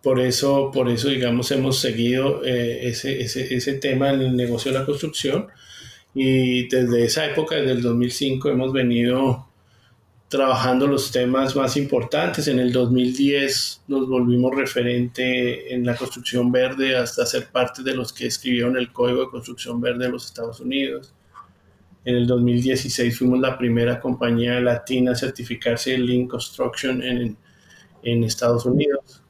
por, 0.01 0.19
eso, 0.19 0.71
por 0.71 0.89
eso, 0.89 1.09
digamos, 1.09 1.51
hemos 1.51 1.79
seguido 1.79 2.43
eh, 2.45 2.87
ese, 2.87 3.21
ese, 3.21 3.53
ese, 3.53 3.73
tema 3.73 4.09
en 4.11 4.21
el 4.21 4.35
negocio 4.35 4.71
de 4.71 4.79
la 4.79 4.85
construcción 4.85 5.47
y 6.13 6.67
desde 6.67 7.05
esa 7.05 7.25
época, 7.25 7.55
desde 7.55 7.71
el 7.71 7.81
2005, 7.81 8.49
hemos 8.49 8.73
venido 8.73 9.48
trabajando 10.29 10.85
los 10.85 11.11
temas 11.11 11.55
más 11.55 11.75
importantes. 11.75 12.47
En 12.47 12.59
el 12.59 12.71
2010 12.71 13.81
nos 13.87 14.07
volvimos 14.07 14.55
referente 14.55 15.73
en 15.73 15.85
la 15.85 15.95
construcción 15.95 16.51
verde 16.51 16.95
hasta 16.95 17.25
ser 17.25 17.47
parte 17.47 17.81
de 17.81 17.95
los 17.95 18.13
que 18.13 18.27
escribieron 18.27 18.77
el 18.77 18.93
Código 18.93 19.21
de 19.21 19.29
Construcción 19.29 19.81
Verde 19.81 20.05
de 20.05 20.11
los 20.11 20.27
Estados 20.27 20.59
Unidos. 20.59 21.13
En 22.05 22.15
el 22.15 22.27
2016 22.27 23.17
fuimos 23.17 23.39
la 23.39 23.57
primera 23.57 23.99
compañía 23.99 24.59
latina 24.61 25.11
a 25.11 25.15
certificarse 25.15 25.95
en 25.95 26.05
Lean 26.05 26.27
Construction 26.27 27.01
en, 27.01 27.35
en 28.03 28.23
Estados 28.23 28.65
Unidos. 28.65 29.23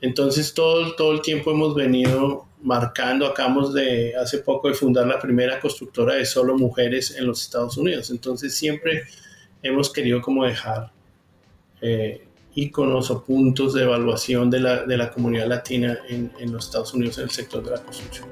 Entonces 0.00 0.54
todo, 0.54 0.94
todo 0.94 1.12
el 1.12 1.20
tiempo 1.20 1.50
hemos 1.50 1.74
venido 1.74 2.46
marcando, 2.62 3.26
acabamos 3.26 3.74
de 3.74 4.14
hace 4.16 4.38
poco 4.38 4.68
de 4.68 4.74
fundar 4.74 5.06
la 5.06 5.18
primera 5.18 5.60
constructora 5.60 6.14
de 6.14 6.24
solo 6.24 6.56
mujeres 6.56 7.14
en 7.16 7.26
los 7.26 7.42
Estados 7.42 7.76
Unidos. 7.76 8.10
Entonces 8.10 8.54
siempre 8.54 9.04
hemos 9.64 9.92
querido 9.92 10.20
como 10.20 10.44
dejar 10.44 10.92
eh, 11.80 12.24
íconos 12.54 13.10
o 13.10 13.24
puntos 13.24 13.74
de 13.74 13.82
evaluación 13.82 14.48
de 14.50 14.60
la, 14.60 14.84
de 14.84 14.96
la 14.96 15.10
comunidad 15.10 15.48
latina 15.48 15.98
en, 16.08 16.30
en 16.38 16.52
los 16.52 16.66
Estados 16.66 16.94
Unidos 16.94 17.18
en 17.18 17.24
el 17.24 17.30
sector 17.30 17.64
de 17.64 17.72
la 17.72 17.78
construcción. 17.82 18.28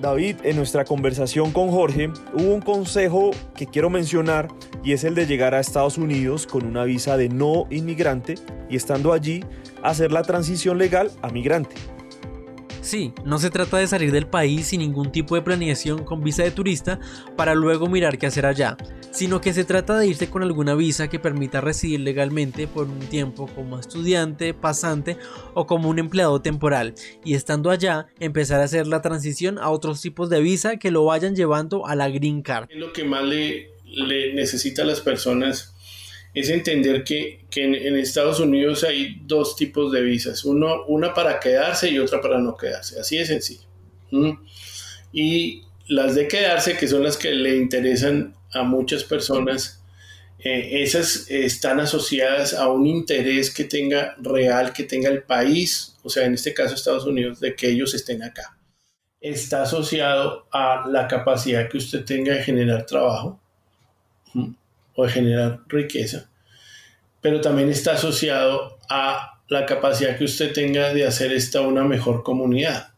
David, 0.00 0.36
en 0.44 0.56
nuestra 0.56 0.84
conversación 0.84 1.50
con 1.50 1.70
Jorge 1.70 2.10
hubo 2.32 2.54
un 2.54 2.60
consejo 2.60 3.32
que 3.56 3.66
quiero 3.66 3.90
mencionar 3.90 4.46
y 4.84 4.92
es 4.92 5.02
el 5.02 5.16
de 5.16 5.26
llegar 5.26 5.54
a 5.56 5.60
Estados 5.60 5.98
Unidos 5.98 6.46
con 6.46 6.64
una 6.64 6.84
visa 6.84 7.16
de 7.16 7.28
no 7.28 7.66
inmigrante 7.70 8.36
y 8.70 8.76
estando 8.76 9.12
allí 9.12 9.44
hacer 9.82 10.12
la 10.12 10.22
transición 10.22 10.78
legal 10.78 11.10
a 11.20 11.30
migrante. 11.30 11.74
Sí, 12.80 13.12
no 13.24 13.38
se 13.38 13.50
trata 13.50 13.78
de 13.78 13.86
salir 13.86 14.12
del 14.12 14.26
país 14.26 14.68
sin 14.68 14.80
ningún 14.80 15.10
tipo 15.12 15.34
de 15.34 15.42
planeación 15.42 16.04
con 16.04 16.22
visa 16.22 16.42
de 16.42 16.50
turista 16.50 17.00
para 17.36 17.54
luego 17.54 17.88
mirar 17.88 18.18
qué 18.18 18.26
hacer 18.26 18.46
allá, 18.46 18.76
sino 19.10 19.40
que 19.40 19.52
se 19.52 19.64
trata 19.64 19.98
de 19.98 20.06
irse 20.06 20.30
con 20.30 20.42
alguna 20.42 20.74
visa 20.74 21.08
que 21.08 21.18
permita 21.18 21.60
residir 21.60 22.00
legalmente 22.00 22.66
por 22.66 22.88
un 22.88 23.00
tiempo 23.00 23.48
como 23.54 23.78
estudiante, 23.78 24.54
pasante 24.54 25.16
o 25.54 25.66
como 25.66 25.88
un 25.88 25.98
empleado 25.98 26.40
temporal 26.40 26.94
y 27.24 27.34
estando 27.34 27.70
allá 27.70 28.06
empezar 28.20 28.60
a 28.60 28.64
hacer 28.64 28.86
la 28.86 29.02
transición 29.02 29.58
a 29.58 29.70
otros 29.70 30.00
tipos 30.00 30.30
de 30.30 30.40
visa 30.40 30.76
que 30.76 30.90
lo 30.90 31.04
vayan 31.04 31.34
llevando 31.34 31.86
a 31.86 31.94
la 31.94 32.08
green 32.08 32.42
card. 32.42 32.68
Lo 32.74 32.92
que 32.92 33.04
más 33.04 33.24
le, 33.24 33.72
le 33.84 34.34
necesita 34.34 34.82
a 34.82 34.86
las 34.86 35.00
personas 35.00 35.74
es 36.38 36.50
entender 36.50 37.02
que, 37.02 37.46
en, 37.56 37.96
Estados 37.96 38.38
Unidos 38.38 38.84
hay 38.84 39.20
dos 39.24 39.56
tipos 39.56 39.90
de 39.90 40.02
visas, 40.02 40.44
Uno, 40.44 40.84
una 40.86 41.12
para 41.12 41.40
quedarse 41.40 41.90
y 41.90 41.98
otra 41.98 42.20
para 42.20 42.38
no 42.38 42.56
quedarse, 42.56 43.00
así 43.00 43.16
de 43.16 43.26
sencillo. 43.26 43.66
Y 45.12 45.62
las 45.88 46.14
de 46.14 46.28
quedarse, 46.28 46.76
que 46.76 46.86
son 46.86 47.02
las 47.02 47.16
que 47.16 47.32
le 47.32 47.56
interesan 47.56 48.36
a 48.52 48.62
muchas 48.62 49.02
personas, 49.02 49.82
eh, 50.38 50.82
esas 50.82 51.28
están 51.28 51.80
asociadas 51.80 52.54
a 52.54 52.68
un 52.68 52.86
interés 52.86 53.52
que 53.52 53.64
tenga 53.64 54.14
real, 54.18 54.72
que 54.72 54.84
tenga 54.84 55.08
el 55.08 55.24
país, 55.24 55.96
o 56.04 56.08
sea, 56.08 56.26
en 56.26 56.34
este 56.34 56.54
caso 56.54 56.74
Estados 56.74 57.04
Unidos, 57.04 57.40
de 57.40 57.56
que 57.56 57.68
ellos 57.68 57.94
estén 57.94 58.22
acá. 58.22 58.56
Está 59.20 59.62
asociado 59.62 60.46
a 60.52 60.86
la 60.88 61.08
capacidad 61.08 61.68
que 61.68 61.78
usted 61.78 62.04
tenga 62.04 62.34
de 62.34 62.44
generar 62.44 62.86
trabajo 62.86 63.40
o 64.94 65.04
de 65.04 65.10
generar 65.10 65.60
riqueza. 65.66 66.27
Pero 67.20 67.40
también 67.40 67.68
está 67.68 67.92
asociado 67.92 68.78
a 68.88 69.40
la 69.48 69.66
capacidad 69.66 70.16
que 70.16 70.24
usted 70.24 70.52
tenga 70.52 70.92
de 70.92 71.06
hacer 71.06 71.32
esta 71.32 71.60
una 71.62 71.84
mejor 71.84 72.22
comunidad. 72.22 72.88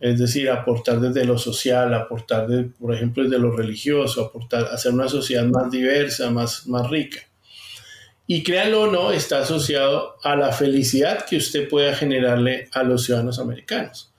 Es 0.00 0.18
decir, 0.18 0.50
aportar 0.50 0.98
desde 0.98 1.24
lo 1.24 1.38
social, 1.38 1.94
aportar, 1.94 2.46
por 2.80 2.92
ejemplo, 2.92 3.22
desde 3.22 3.38
lo 3.38 3.54
religioso, 3.54 4.24
aportar, 4.24 4.64
hacer 4.64 4.92
una 4.92 5.08
sociedad 5.08 5.44
más 5.44 5.70
diversa, 5.70 6.30
más, 6.30 6.66
más 6.66 6.90
rica. 6.90 7.20
Y 8.26 8.42
créanlo 8.42 8.82
o 8.82 8.86
no, 8.90 9.12
está 9.12 9.40
asociado 9.40 10.16
a 10.24 10.34
la 10.34 10.52
felicidad 10.52 11.24
que 11.24 11.36
usted 11.36 11.68
pueda 11.68 11.94
generarle 11.94 12.68
a 12.72 12.82
los 12.82 13.04
ciudadanos 13.04 13.38
americanos. 13.38 14.12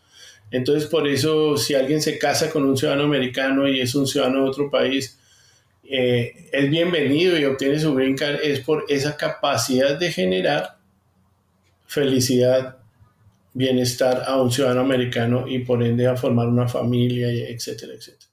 Entonces, 0.52 0.88
por 0.88 1.08
eso, 1.08 1.58
si 1.58 1.74
alguien 1.74 2.02
se 2.02 2.20
casa 2.20 2.50
con 2.50 2.64
un 2.64 2.78
ciudadano 2.78 3.06
americano 3.06 3.68
y 3.68 3.82
es 3.82 3.96
un 3.96 4.06
ciudadano 4.06 4.44
de 4.44 4.50
otro 4.50 4.70
país, 4.70 5.20
eh, 5.84 6.50
es 6.52 6.70
bienvenido 6.70 7.38
y 7.38 7.46
obtiene 7.46 7.80
su 7.80 7.94
green 7.94 8.16
es 8.42 8.60
por 8.62 8.86
esa 8.88 9.18
capacidad 9.18 9.98
de 9.98 10.12
generar 10.12 10.78
felicidad, 11.86 12.78
bienestar 13.54 14.24
a 14.26 14.42
un 14.42 14.52
ciudadano 14.52 14.82
americano 14.82 15.46
y 15.48 15.60
por 15.60 15.84
ende 15.84 16.08
a 16.08 16.16
formar 16.16 16.48
una 16.48 16.68
familia, 16.68 17.28
etcétera, 17.30 17.94
etcétera. 17.94 18.32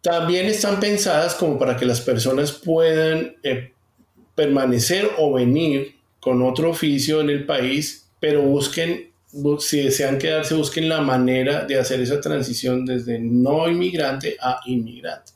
También 0.00 0.46
están 0.46 0.78
pensadas 0.78 1.34
como 1.34 1.58
para 1.58 1.76
que 1.76 1.84
las 1.84 2.00
personas 2.00 2.52
puedan 2.52 3.36
eh, 3.42 3.72
permanecer 4.34 5.10
o 5.18 5.32
venir 5.32 5.96
con 6.20 6.42
otro 6.42 6.70
oficio 6.70 7.20
en 7.20 7.30
el 7.30 7.46
país, 7.46 8.08
pero 8.20 8.42
busquen 8.42 9.08
si 9.58 9.82
desean 9.82 10.18
quedarse, 10.18 10.54
busquen 10.54 10.88
la 10.88 11.00
manera 11.00 11.64
de 11.64 11.78
hacer 11.78 12.00
esa 12.00 12.20
transición 12.20 12.86
desde 12.86 13.18
no 13.18 13.68
inmigrante 13.68 14.36
a 14.40 14.60
inmigrante. 14.66 15.32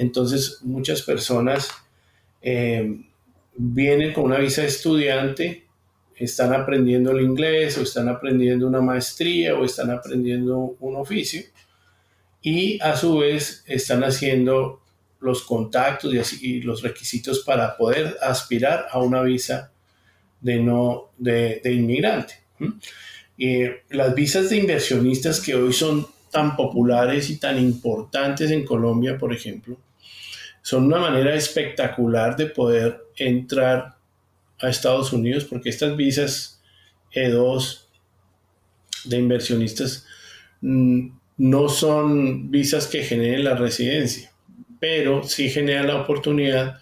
Entonces, 0.00 0.60
muchas 0.62 1.02
personas 1.02 1.68
eh, 2.40 3.02
vienen 3.54 4.14
con 4.14 4.24
una 4.24 4.38
visa 4.38 4.62
de 4.62 4.68
estudiante, 4.68 5.66
están 6.16 6.54
aprendiendo 6.54 7.10
el 7.10 7.20
inglés 7.20 7.76
o 7.76 7.82
están 7.82 8.08
aprendiendo 8.08 8.66
una 8.66 8.80
maestría 8.80 9.54
o 9.54 9.62
están 9.62 9.90
aprendiendo 9.90 10.74
un 10.80 10.96
oficio 10.96 11.42
y 12.40 12.80
a 12.80 12.96
su 12.96 13.18
vez 13.18 13.62
están 13.66 14.02
haciendo 14.02 14.80
los 15.20 15.42
contactos 15.42 16.14
y, 16.14 16.18
así, 16.18 16.62
los 16.62 16.80
requisitos 16.80 17.40
para 17.40 17.76
poder 17.76 18.16
aspirar 18.22 18.86
a 18.90 19.00
una 19.00 19.20
visa 19.20 19.70
de, 20.40 20.60
no, 20.60 21.10
de 21.18 21.60
inmigrante. 21.64 22.36
Eh, 23.36 23.82
las 23.90 24.14
visas 24.14 24.48
de 24.48 24.56
inversionistas 24.56 25.40
que 25.40 25.54
hoy 25.54 25.74
son 25.74 26.06
tan 26.30 26.56
populares 26.56 27.28
y 27.28 27.36
tan 27.36 27.58
importantes 27.58 28.50
en 28.50 28.64
Colombia, 28.64 29.18
por 29.18 29.34
ejemplo, 29.34 29.76
son 30.62 30.86
una 30.86 30.98
manera 30.98 31.34
espectacular 31.34 32.36
de 32.36 32.46
poder 32.46 33.04
entrar 33.16 33.96
a 34.60 34.68
Estados 34.68 35.12
Unidos 35.12 35.44
porque 35.44 35.70
estas 35.70 35.96
visas 35.96 36.60
E2 37.14 37.84
de 39.04 39.18
inversionistas 39.18 40.06
mm, 40.60 41.08
no 41.38 41.68
son 41.68 42.50
visas 42.50 42.86
que 42.86 43.02
generen 43.02 43.44
la 43.44 43.54
residencia, 43.54 44.30
pero 44.78 45.22
sí 45.22 45.48
generan 45.48 45.86
la 45.86 46.02
oportunidad 46.02 46.80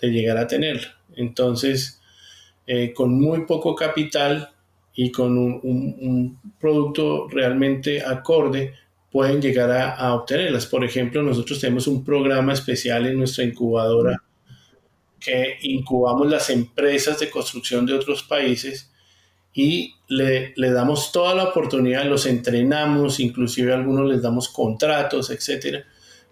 de 0.00 0.08
llegar 0.08 0.36
a 0.38 0.46
tenerla. 0.46 0.96
Entonces, 1.16 2.00
eh, 2.66 2.92
con 2.94 3.20
muy 3.20 3.46
poco 3.46 3.74
capital 3.74 4.50
y 4.94 5.10
con 5.10 5.36
un, 5.36 6.38
producto 6.60 7.26
realmente 7.28 8.04
acorde 8.04 8.74
pueden 9.10 9.40
llegar 9.40 9.70
a, 9.70 10.14
obtenerlas. 10.14 10.66
Por 10.66 10.84
ejemplo, 10.84 11.22
nosotros 11.22 11.60
tenemos 11.60 11.86
un 11.86 12.04
programa 12.04 12.52
especial 12.52 13.06
en 13.06 13.18
nuestra 13.18 13.44
incubadora 13.44 14.22
que 15.18 15.58
incubamos 15.62 16.30
las 16.30 16.48
empresas 16.48 17.18
de 17.18 17.28
construcción 17.28 17.84
de 17.84 17.94
otros 17.94 18.22
países 18.22 18.90
y 19.52 19.94
le, 20.08 20.54
le, 20.56 20.70
damos 20.70 21.12
toda 21.12 21.34
la 21.34 21.44
oportunidad, 21.44 22.06
los 22.06 22.24
entrenamos, 22.24 23.20
inclusive 23.20 23.72
a 23.72 23.76
algunos 23.76 24.08
les 24.08 24.22
damos 24.22 24.48
contratos, 24.48 25.30
etcétera, 25.30 25.84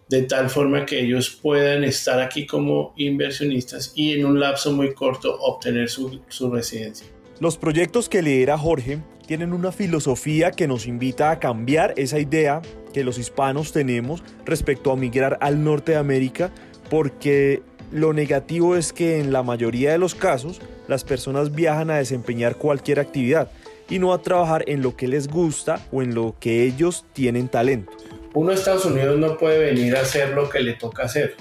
de 0.09 0.23
tal 0.23 0.49
forma 0.49 0.87
que 0.87 1.01
ellos 1.01 1.29
puedan 1.31 1.85
estar 1.85 2.21
aquí 2.21 2.47
como 2.47 2.95
inversionistas 2.97 3.93
y 3.95 4.13
en 4.13 4.25
un 4.25 4.41
lapso 4.41 4.73
muy 4.73 4.95
corto 4.95 5.37
obtener 5.39 5.91
su, 5.91 6.21
su 6.29 6.51
residencia. 6.51 7.07
Los 7.41 7.59
proyectos 7.59 8.09
que 8.09 8.23
lidera 8.23 8.57
Jorge 8.57 9.01
tienen 9.29 9.53
una 9.53 9.73
filosofía 9.73 10.53
que 10.53 10.67
nos 10.67 10.87
invita 10.87 11.31
a 11.31 11.39
cambiar 11.39 11.93
esa 11.99 12.19
idea 12.19 12.63
que 12.95 13.05
los 13.05 13.19
hispanos 13.19 13.73
tenemos 13.73 14.23
respecto 14.47 14.91
a 14.91 14.97
migrar 14.97 15.37
al 15.43 15.63
norte 15.63 15.93
de 15.93 15.99
América, 15.99 16.51
porque 16.89 17.63
lo 17.93 18.15
negativo 18.15 18.75
es 18.75 18.95
que 18.95 19.21
en 19.21 19.31
la 19.31 19.43
mayoría 19.43 19.93
de 19.93 19.99
los 19.99 20.15
casos 20.15 20.63
las 20.89 21.05
personas 21.05 21.55
viajan 21.55 21.91
a 21.91 21.99
desempeñar 21.99 22.57
cualquier 22.57 23.01
actividad 23.01 23.51
y 23.91 23.99
no 23.99 24.15
a 24.15 24.23
trabajar 24.23 24.65
en 24.67 24.81
lo 24.81 24.97
que 24.97 25.09
les 25.09 25.29
gusta 25.29 25.79
o 25.93 26.01
en 26.01 26.15
lo 26.15 26.35
que 26.41 26.65
ellos 26.65 27.05
tienen 27.13 27.49
talento. 27.49 27.93
Uno 28.33 28.51
Estados 28.53 28.87
Unidos 28.87 29.19
no 29.19 29.37
puede 29.37 29.59
venir 29.59 29.95
a 29.95 30.01
hacer 30.01 30.31
lo 30.31 30.49
que 30.49 30.61
le 30.61 30.73
toca 30.73 31.03
hacer, 31.03 31.35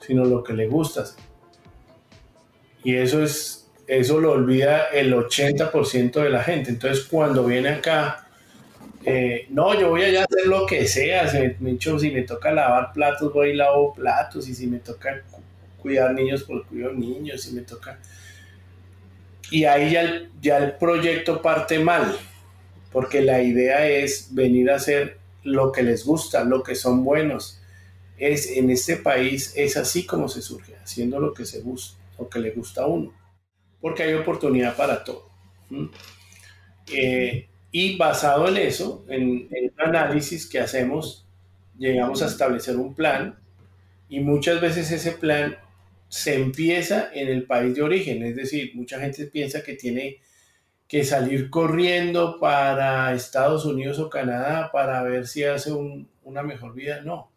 sino 0.00 0.24
lo 0.24 0.42
que 0.42 0.54
le 0.54 0.68
gusta 0.68 1.02
hacer. 1.02 1.22
Y 2.82 2.94
eso 2.94 3.22
es 3.22 3.59
eso 3.90 4.20
lo 4.20 4.30
olvida 4.30 4.84
el 4.92 5.12
80% 5.12 6.22
de 6.22 6.30
la 6.30 6.44
gente. 6.44 6.70
Entonces, 6.70 7.04
cuando 7.06 7.44
viene 7.44 7.70
acá, 7.70 8.24
eh, 9.04 9.46
no, 9.50 9.78
yo 9.78 9.88
voy 9.88 10.04
allá 10.04 10.20
a 10.20 10.24
hacer 10.26 10.46
lo 10.46 10.64
que 10.64 10.86
sea. 10.86 11.28
Si 11.28 12.10
me, 12.12 12.22
toca 12.22 12.52
lavar 12.52 12.92
platos, 12.92 13.32
voy 13.32 13.50
y 13.50 13.54
lavo 13.54 13.92
platos. 13.92 14.48
Y 14.48 14.54
si 14.54 14.68
me 14.68 14.78
toca 14.78 15.24
cuidar 15.82 16.14
niños, 16.14 16.44
pues 16.44 16.62
cuido 16.68 16.92
niños. 16.92 17.42
Si 17.42 17.52
me 17.52 17.62
toca. 17.62 17.98
Y 19.50 19.64
ahí 19.64 19.90
ya 19.90 20.02
el, 20.02 20.30
ya 20.40 20.58
el 20.58 20.74
proyecto 20.74 21.42
parte 21.42 21.80
mal. 21.80 22.16
Porque 22.92 23.22
la 23.22 23.42
idea 23.42 23.88
es 23.88 24.32
venir 24.32 24.70
a 24.70 24.76
hacer 24.76 25.18
lo 25.42 25.72
que 25.72 25.82
les 25.82 26.04
gusta, 26.04 26.44
lo 26.44 26.62
que 26.62 26.76
son 26.76 27.02
buenos. 27.02 27.60
Es, 28.18 28.52
en 28.52 28.70
este 28.70 28.98
país 28.98 29.52
es 29.56 29.76
así 29.76 30.06
como 30.06 30.28
se 30.28 30.42
surge, 30.42 30.76
haciendo 30.76 31.18
lo 31.18 31.34
que 31.34 31.44
se 31.44 31.60
gusta, 31.60 31.98
lo 32.20 32.28
que 32.28 32.38
le 32.38 32.50
gusta 32.50 32.82
a 32.82 32.86
uno 32.86 33.19
porque 33.80 34.02
hay 34.02 34.14
oportunidad 34.14 34.76
para 34.76 35.02
todo. 35.04 35.30
Eh, 36.92 37.48
y 37.72 37.96
basado 37.96 38.48
en 38.48 38.56
eso, 38.56 39.04
en, 39.08 39.48
el 39.50 39.72
análisis 39.78 40.48
que 40.48 40.58
hacemos, 40.58 41.26
llegamos 41.78 42.22
a 42.22 42.26
establecer 42.26 42.76
un 42.76 42.94
plan 42.94 43.38
y 44.08 44.20
muchas 44.20 44.60
veces 44.60 44.90
ese 44.90 45.12
plan 45.12 45.56
se 46.08 46.34
empieza 46.34 47.10
en 47.14 47.28
el 47.28 47.44
país 47.44 47.74
de 47.74 47.82
origen, 47.82 48.24
es 48.24 48.34
decir, 48.34 48.72
mucha 48.74 48.98
gente 48.98 49.26
piensa 49.26 49.62
que 49.62 49.74
tiene 49.74 50.20
que 50.88 51.04
salir 51.04 51.50
corriendo 51.50 52.40
para 52.40 53.14
Estados 53.14 53.64
Unidos 53.64 54.00
o 54.00 54.10
Canadá 54.10 54.70
para 54.72 55.00
ver 55.04 55.28
si 55.28 55.44
hace 55.44 55.70
una 56.24 56.42
mejor 56.42 56.74
vida. 56.74 57.02
No. 57.02 57.30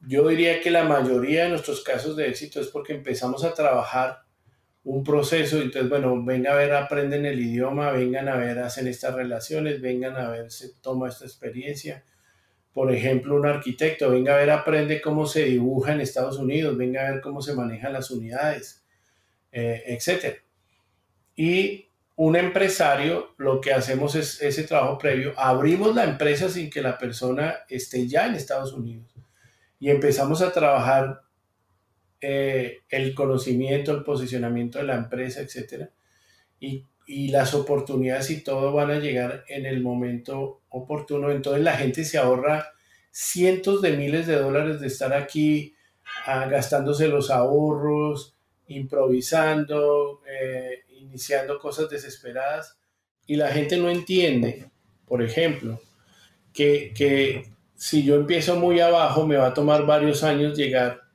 Yo 0.00 0.26
diría 0.26 0.60
que 0.60 0.72
la 0.72 0.82
mayoría 0.82 1.44
de 1.44 1.50
nuestros 1.50 1.82
casos 1.84 2.16
de 2.16 2.28
éxito 2.28 2.60
es 2.60 2.66
porque 2.66 2.94
empezamos 2.94 3.44
a 3.44 3.54
trabajar 3.54 4.25
un 4.86 5.02
proceso, 5.02 5.60
entonces, 5.60 5.90
bueno, 5.90 6.22
vengan 6.22 6.52
a 6.52 6.56
ver, 6.56 6.72
aprenden 6.72 7.26
el 7.26 7.40
idioma, 7.40 7.90
vengan 7.90 8.28
a 8.28 8.36
ver, 8.36 8.60
hacen 8.60 8.86
estas 8.86 9.16
relaciones, 9.16 9.80
vengan 9.80 10.16
a 10.16 10.30
ver, 10.30 10.48
se 10.52 10.74
toma 10.80 11.08
esta 11.08 11.24
experiencia. 11.24 12.04
Por 12.72 12.94
ejemplo, 12.94 13.34
un 13.34 13.46
arquitecto, 13.46 14.08
venga 14.12 14.34
a 14.34 14.36
ver, 14.36 14.48
aprende 14.48 15.00
cómo 15.00 15.26
se 15.26 15.42
dibuja 15.42 15.92
en 15.92 16.02
Estados 16.02 16.38
Unidos, 16.38 16.76
venga 16.76 17.04
a 17.04 17.10
ver 17.10 17.20
cómo 17.20 17.42
se 17.42 17.54
manejan 17.54 17.92
las 17.92 18.12
unidades, 18.12 18.84
eh, 19.50 19.82
etc. 19.86 20.36
Y 21.34 21.88
un 22.14 22.36
empresario, 22.36 23.34
lo 23.38 23.60
que 23.60 23.72
hacemos 23.72 24.14
es 24.14 24.40
ese 24.40 24.62
trabajo 24.62 24.98
previo, 24.98 25.34
abrimos 25.36 25.96
la 25.96 26.04
empresa 26.04 26.48
sin 26.48 26.70
que 26.70 26.80
la 26.80 26.96
persona 26.96 27.56
esté 27.68 28.06
ya 28.06 28.28
en 28.28 28.36
Estados 28.36 28.72
Unidos 28.72 29.12
y 29.80 29.90
empezamos 29.90 30.42
a 30.42 30.52
trabajar 30.52 31.22
eh, 32.20 32.78
el 32.88 33.14
conocimiento, 33.14 33.92
el 33.92 34.02
posicionamiento 34.02 34.78
de 34.78 34.84
la 34.84 34.96
empresa, 34.96 35.40
etcétera. 35.40 35.90
Y, 36.58 36.86
y, 37.06 37.28
las 37.28 37.54
oportunidades 37.54 38.30
y 38.30 38.42
todo 38.42 38.72
van 38.72 38.90
a 38.90 38.98
llegar 38.98 39.44
en 39.48 39.66
el 39.66 39.82
momento 39.82 40.62
oportuno. 40.70 41.30
Entonces 41.30 41.62
la 41.62 41.76
gente 41.76 42.04
se 42.04 42.18
ahorra 42.18 42.72
cientos 43.10 43.82
de 43.82 43.96
miles 43.96 44.26
de 44.26 44.36
dólares 44.36 44.80
de 44.80 44.86
estar 44.86 45.12
aquí 45.12 45.74
ah, 46.26 46.46
gastándose 46.46 47.08
los 47.08 47.30
ahorros, 47.30 48.34
improvisando, 48.68 50.22
eh, 50.26 50.84
iniciando 51.00 51.58
cosas 51.58 51.88
desesperadas. 51.90 52.78
Y 53.26 53.36
la 53.36 53.48
gente 53.48 53.76
no 53.76 53.90
entiende, 53.90 54.70
por 55.06 55.22
ejemplo, 55.22 55.80
que, 56.52 56.92
que 56.96 57.50
si 57.74 58.04
yo 58.04 58.14
empiezo 58.16 58.56
muy 58.56 58.80
abajo 58.80 59.26
me 59.26 59.36
va 59.36 59.48
a 59.48 59.54
tomar 59.54 59.84
varios 59.84 60.22
años 60.22 60.56
llegar 60.56 61.05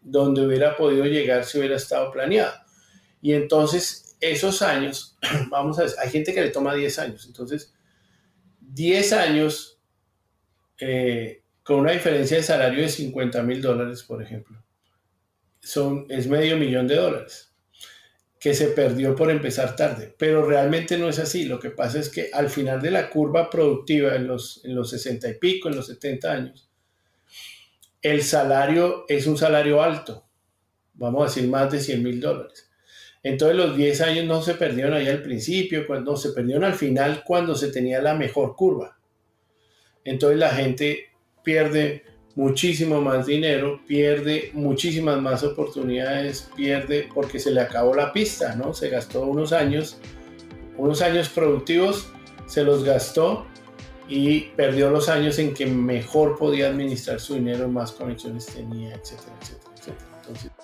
donde 0.00 0.46
hubiera 0.46 0.76
podido 0.76 1.04
llegar 1.04 1.44
si 1.44 1.58
hubiera 1.58 1.76
estado 1.76 2.10
planeado. 2.10 2.54
Y 3.20 3.32
entonces, 3.32 4.16
esos 4.20 4.62
años, 4.62 5.18
vamos 5.50 5.78
a 5.78 5.82
ver, 5.82 5.92
hay 5.98 6.10
gente 6.10 6.34
que 6.34 6.40
le 6.40 6.50
toma 6.50 6.74
10 6.74 6.98
años, 6.98 7.26
entonces, 7.26 7.74
10 8.60 9.12
años 9.12 9.78
eh, 10.78 11.42
con 11.62 11.80
una 11.80 11.92
diferencia 11.92 12.36
de 12.36 12.42
salario 12.42 12.82
de 12.82 12.88
50 12.88 13.42
mil 13.42 13.60
dólares, 13.60 14.02
por 14.02 14.22
ejemplo, 14.22 14.62
son, 15.60 16.06
es 16.08 16.26
medio 16.26 16.56
millón 16.56 16.86
de 16.86 16.96
dólares. 16.96 17.44
que 18.40 18.54
se 18.54 18.68
perdió 18.68 19.16
por 19.16 19.32
empezar 19.32 19.74
tarde, 19.74 20.14
pero 20.16 20.46
realmente 20.46 20.96
no 20.96 21.08
es 21.08 21.18
así. 21.18 21.44
Lo 21.44 21.58
que 21.58 21.70
pasa 21.70 21.98
es 21.98 22.08
que 22.08 22.30
al 22.32 22.48
final 22.48 22.80
de 22.80 22.92
la 22.92 23.10
curva 23.10 23.50
productiva, 23.50 24.14
en 24.14 24.28
los, 24.28 24.64
en 24.64 24.76
los 24.76 24.90
60 24.90 25.28
y 25.28 25.34
pico, 25.34 25.68
en 25.68 25.74
los 25.74 25.88
70 25.88 26.32
años, 26.32 26.67
el 28.02 28.22
salario 28.22 29.04
es 29.08 29.26
un 29.26 29.36
salario 29.36 29.82
alto, 29.82 30.24
vamos 30.94 31.22
a 31.22 31.24
decir 31.26 31.48
más 31.48 31.70
de 31.70 31.80
100 31.80 32.02
mil 32.02 32.20
dólares. 32.20 32.70
Entonces 33.22 33.56
los 33.56 33.76
10 33.76 34.00
años 34.02 34.24
no 34.26 34.42
se 34.42 34.54
perdieron 34.54 34.94
ahí 34.94 35.08
al 35.08 35.22
principio, 35.22 35.86
cuando 35.86 36.16
se 36.16 36.30
perdieron 36.30 36.64
al 36.64 36.74
final 36.74 37.22
cuando 37.24 37.54
se 37.54 37.68
tenía 37.68 38.00
la 38.00 38.14
mejor 38.14 38.54
curva. 38.54 38.98
Entonces 40.04 40.38
la 40.38 40.50
gente 40.50 41.10
pierde 41.42 42.04
muchísimo 42.36 43.00
más 43.00 43.26
dinero, 43.26 43.80
pierde 43.86 44.50
muchísimas 44.54 45.20
más 45.20 45.42
oportunidades, 45.42 46.48
pierde 46.54 47.08
porque 47.12 47.40
se 47.40 47.50
le 47.50 47.60
acabó 47.60 47.94
la 47.94 48.12
pista, 48.12 48.54
¿no? 48.54 48.72
Se 48.72 48.88
gastó 48.90 49.22
unos 49.22 49.52
años, 49.52 49.98
unos 50.76 51.02
años 51.02 51.28
productivos, 51.28 52.08
se 52.46 52.62
los 52.62 52.84
gastó 52.84 53.46
y 54.08 54.40
perdió 54.56 54.90
los 54.90 55.08
años 55.08 55.38
en 55.38 55.52
que 55.52 55.66
mejor 55.66 56.38
podía 56.38 56.68
administrar 56.68 57.20
su 57.20 57.34
dinero, 57.34 57.68
más 57.68 57.92
conexiones 57.92 58.46
tenía, 58.46 58.94
etcétera, 58.94 59.36
etcétera, 59.40 59.70
etcétera. 60.28 60.54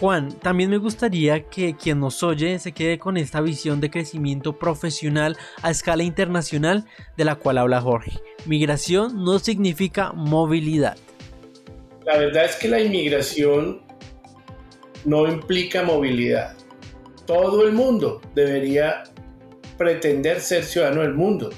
Juan, 0.00 0.32
también 0.40 0.70
me 0.70 0.78
gustaría 0.78 1.48
que 1.48 1.76
quien 1.76 2.00
nos 2.00 2.22
oye 2.24 2.58
se 2.58 2.72
quede 2.72 2.98
con 2.98 3.16
esta 3.16 3.40
visión 3.40 3.80
de 3.80 3.90
crecimiento 3.90 4.58
profesional 4.58 5.36
a 5.62 5.70
escala 5.70 6.02
internacional 6.02 6.84
de 7.16 7.24
la 7.24 7.36
cual 7.36 7.58
habla 7.58 7.80
Jorge. 7.80 8.12
Migración 8.44 9.24
no 9.24 9.38
significa 9.38 10.12
movilidad. 10.12 10.96
La 12.04 12.18
verdad 12.18 12.44
es 12.44 12.56
que 12.56 12.68
la 12.68 12.80
inmigración 12.80 13.82
no 15.04 15.28
implica 15.28 15.84
movilidad. 15.84 16.56
Todo 17.24 17.64
el 17.64 17.72
mundo 17.72 18.20
debería 18.34 19.04
pretender 19.78 20.40
ser 20.40 20.64
ciudadano 20.64 21.02
del 21.02 21.14
mundo. 21.14 21.50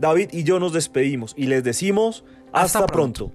David 0.00 0.30
y 0.32 0.44
yo 0.44 0.58
nos 0.58 0.72
despedimos 0.72 1.34
y 1.36 1.46
les 1.46 1.62
decimos 1.62 2.24
hasta, 2.52 2.86
pronto. 2.86 3.30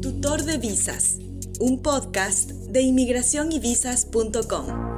Tutor 0.00 0.42
de 0.44 0.58
Visas, 0.58 1.18
un 1.60 1.82
podcast 1.82 2.50
de 2.50 2.80
inmigración 2.80 3.52
y 3.52 3.60
visas.com. 3.60 4.95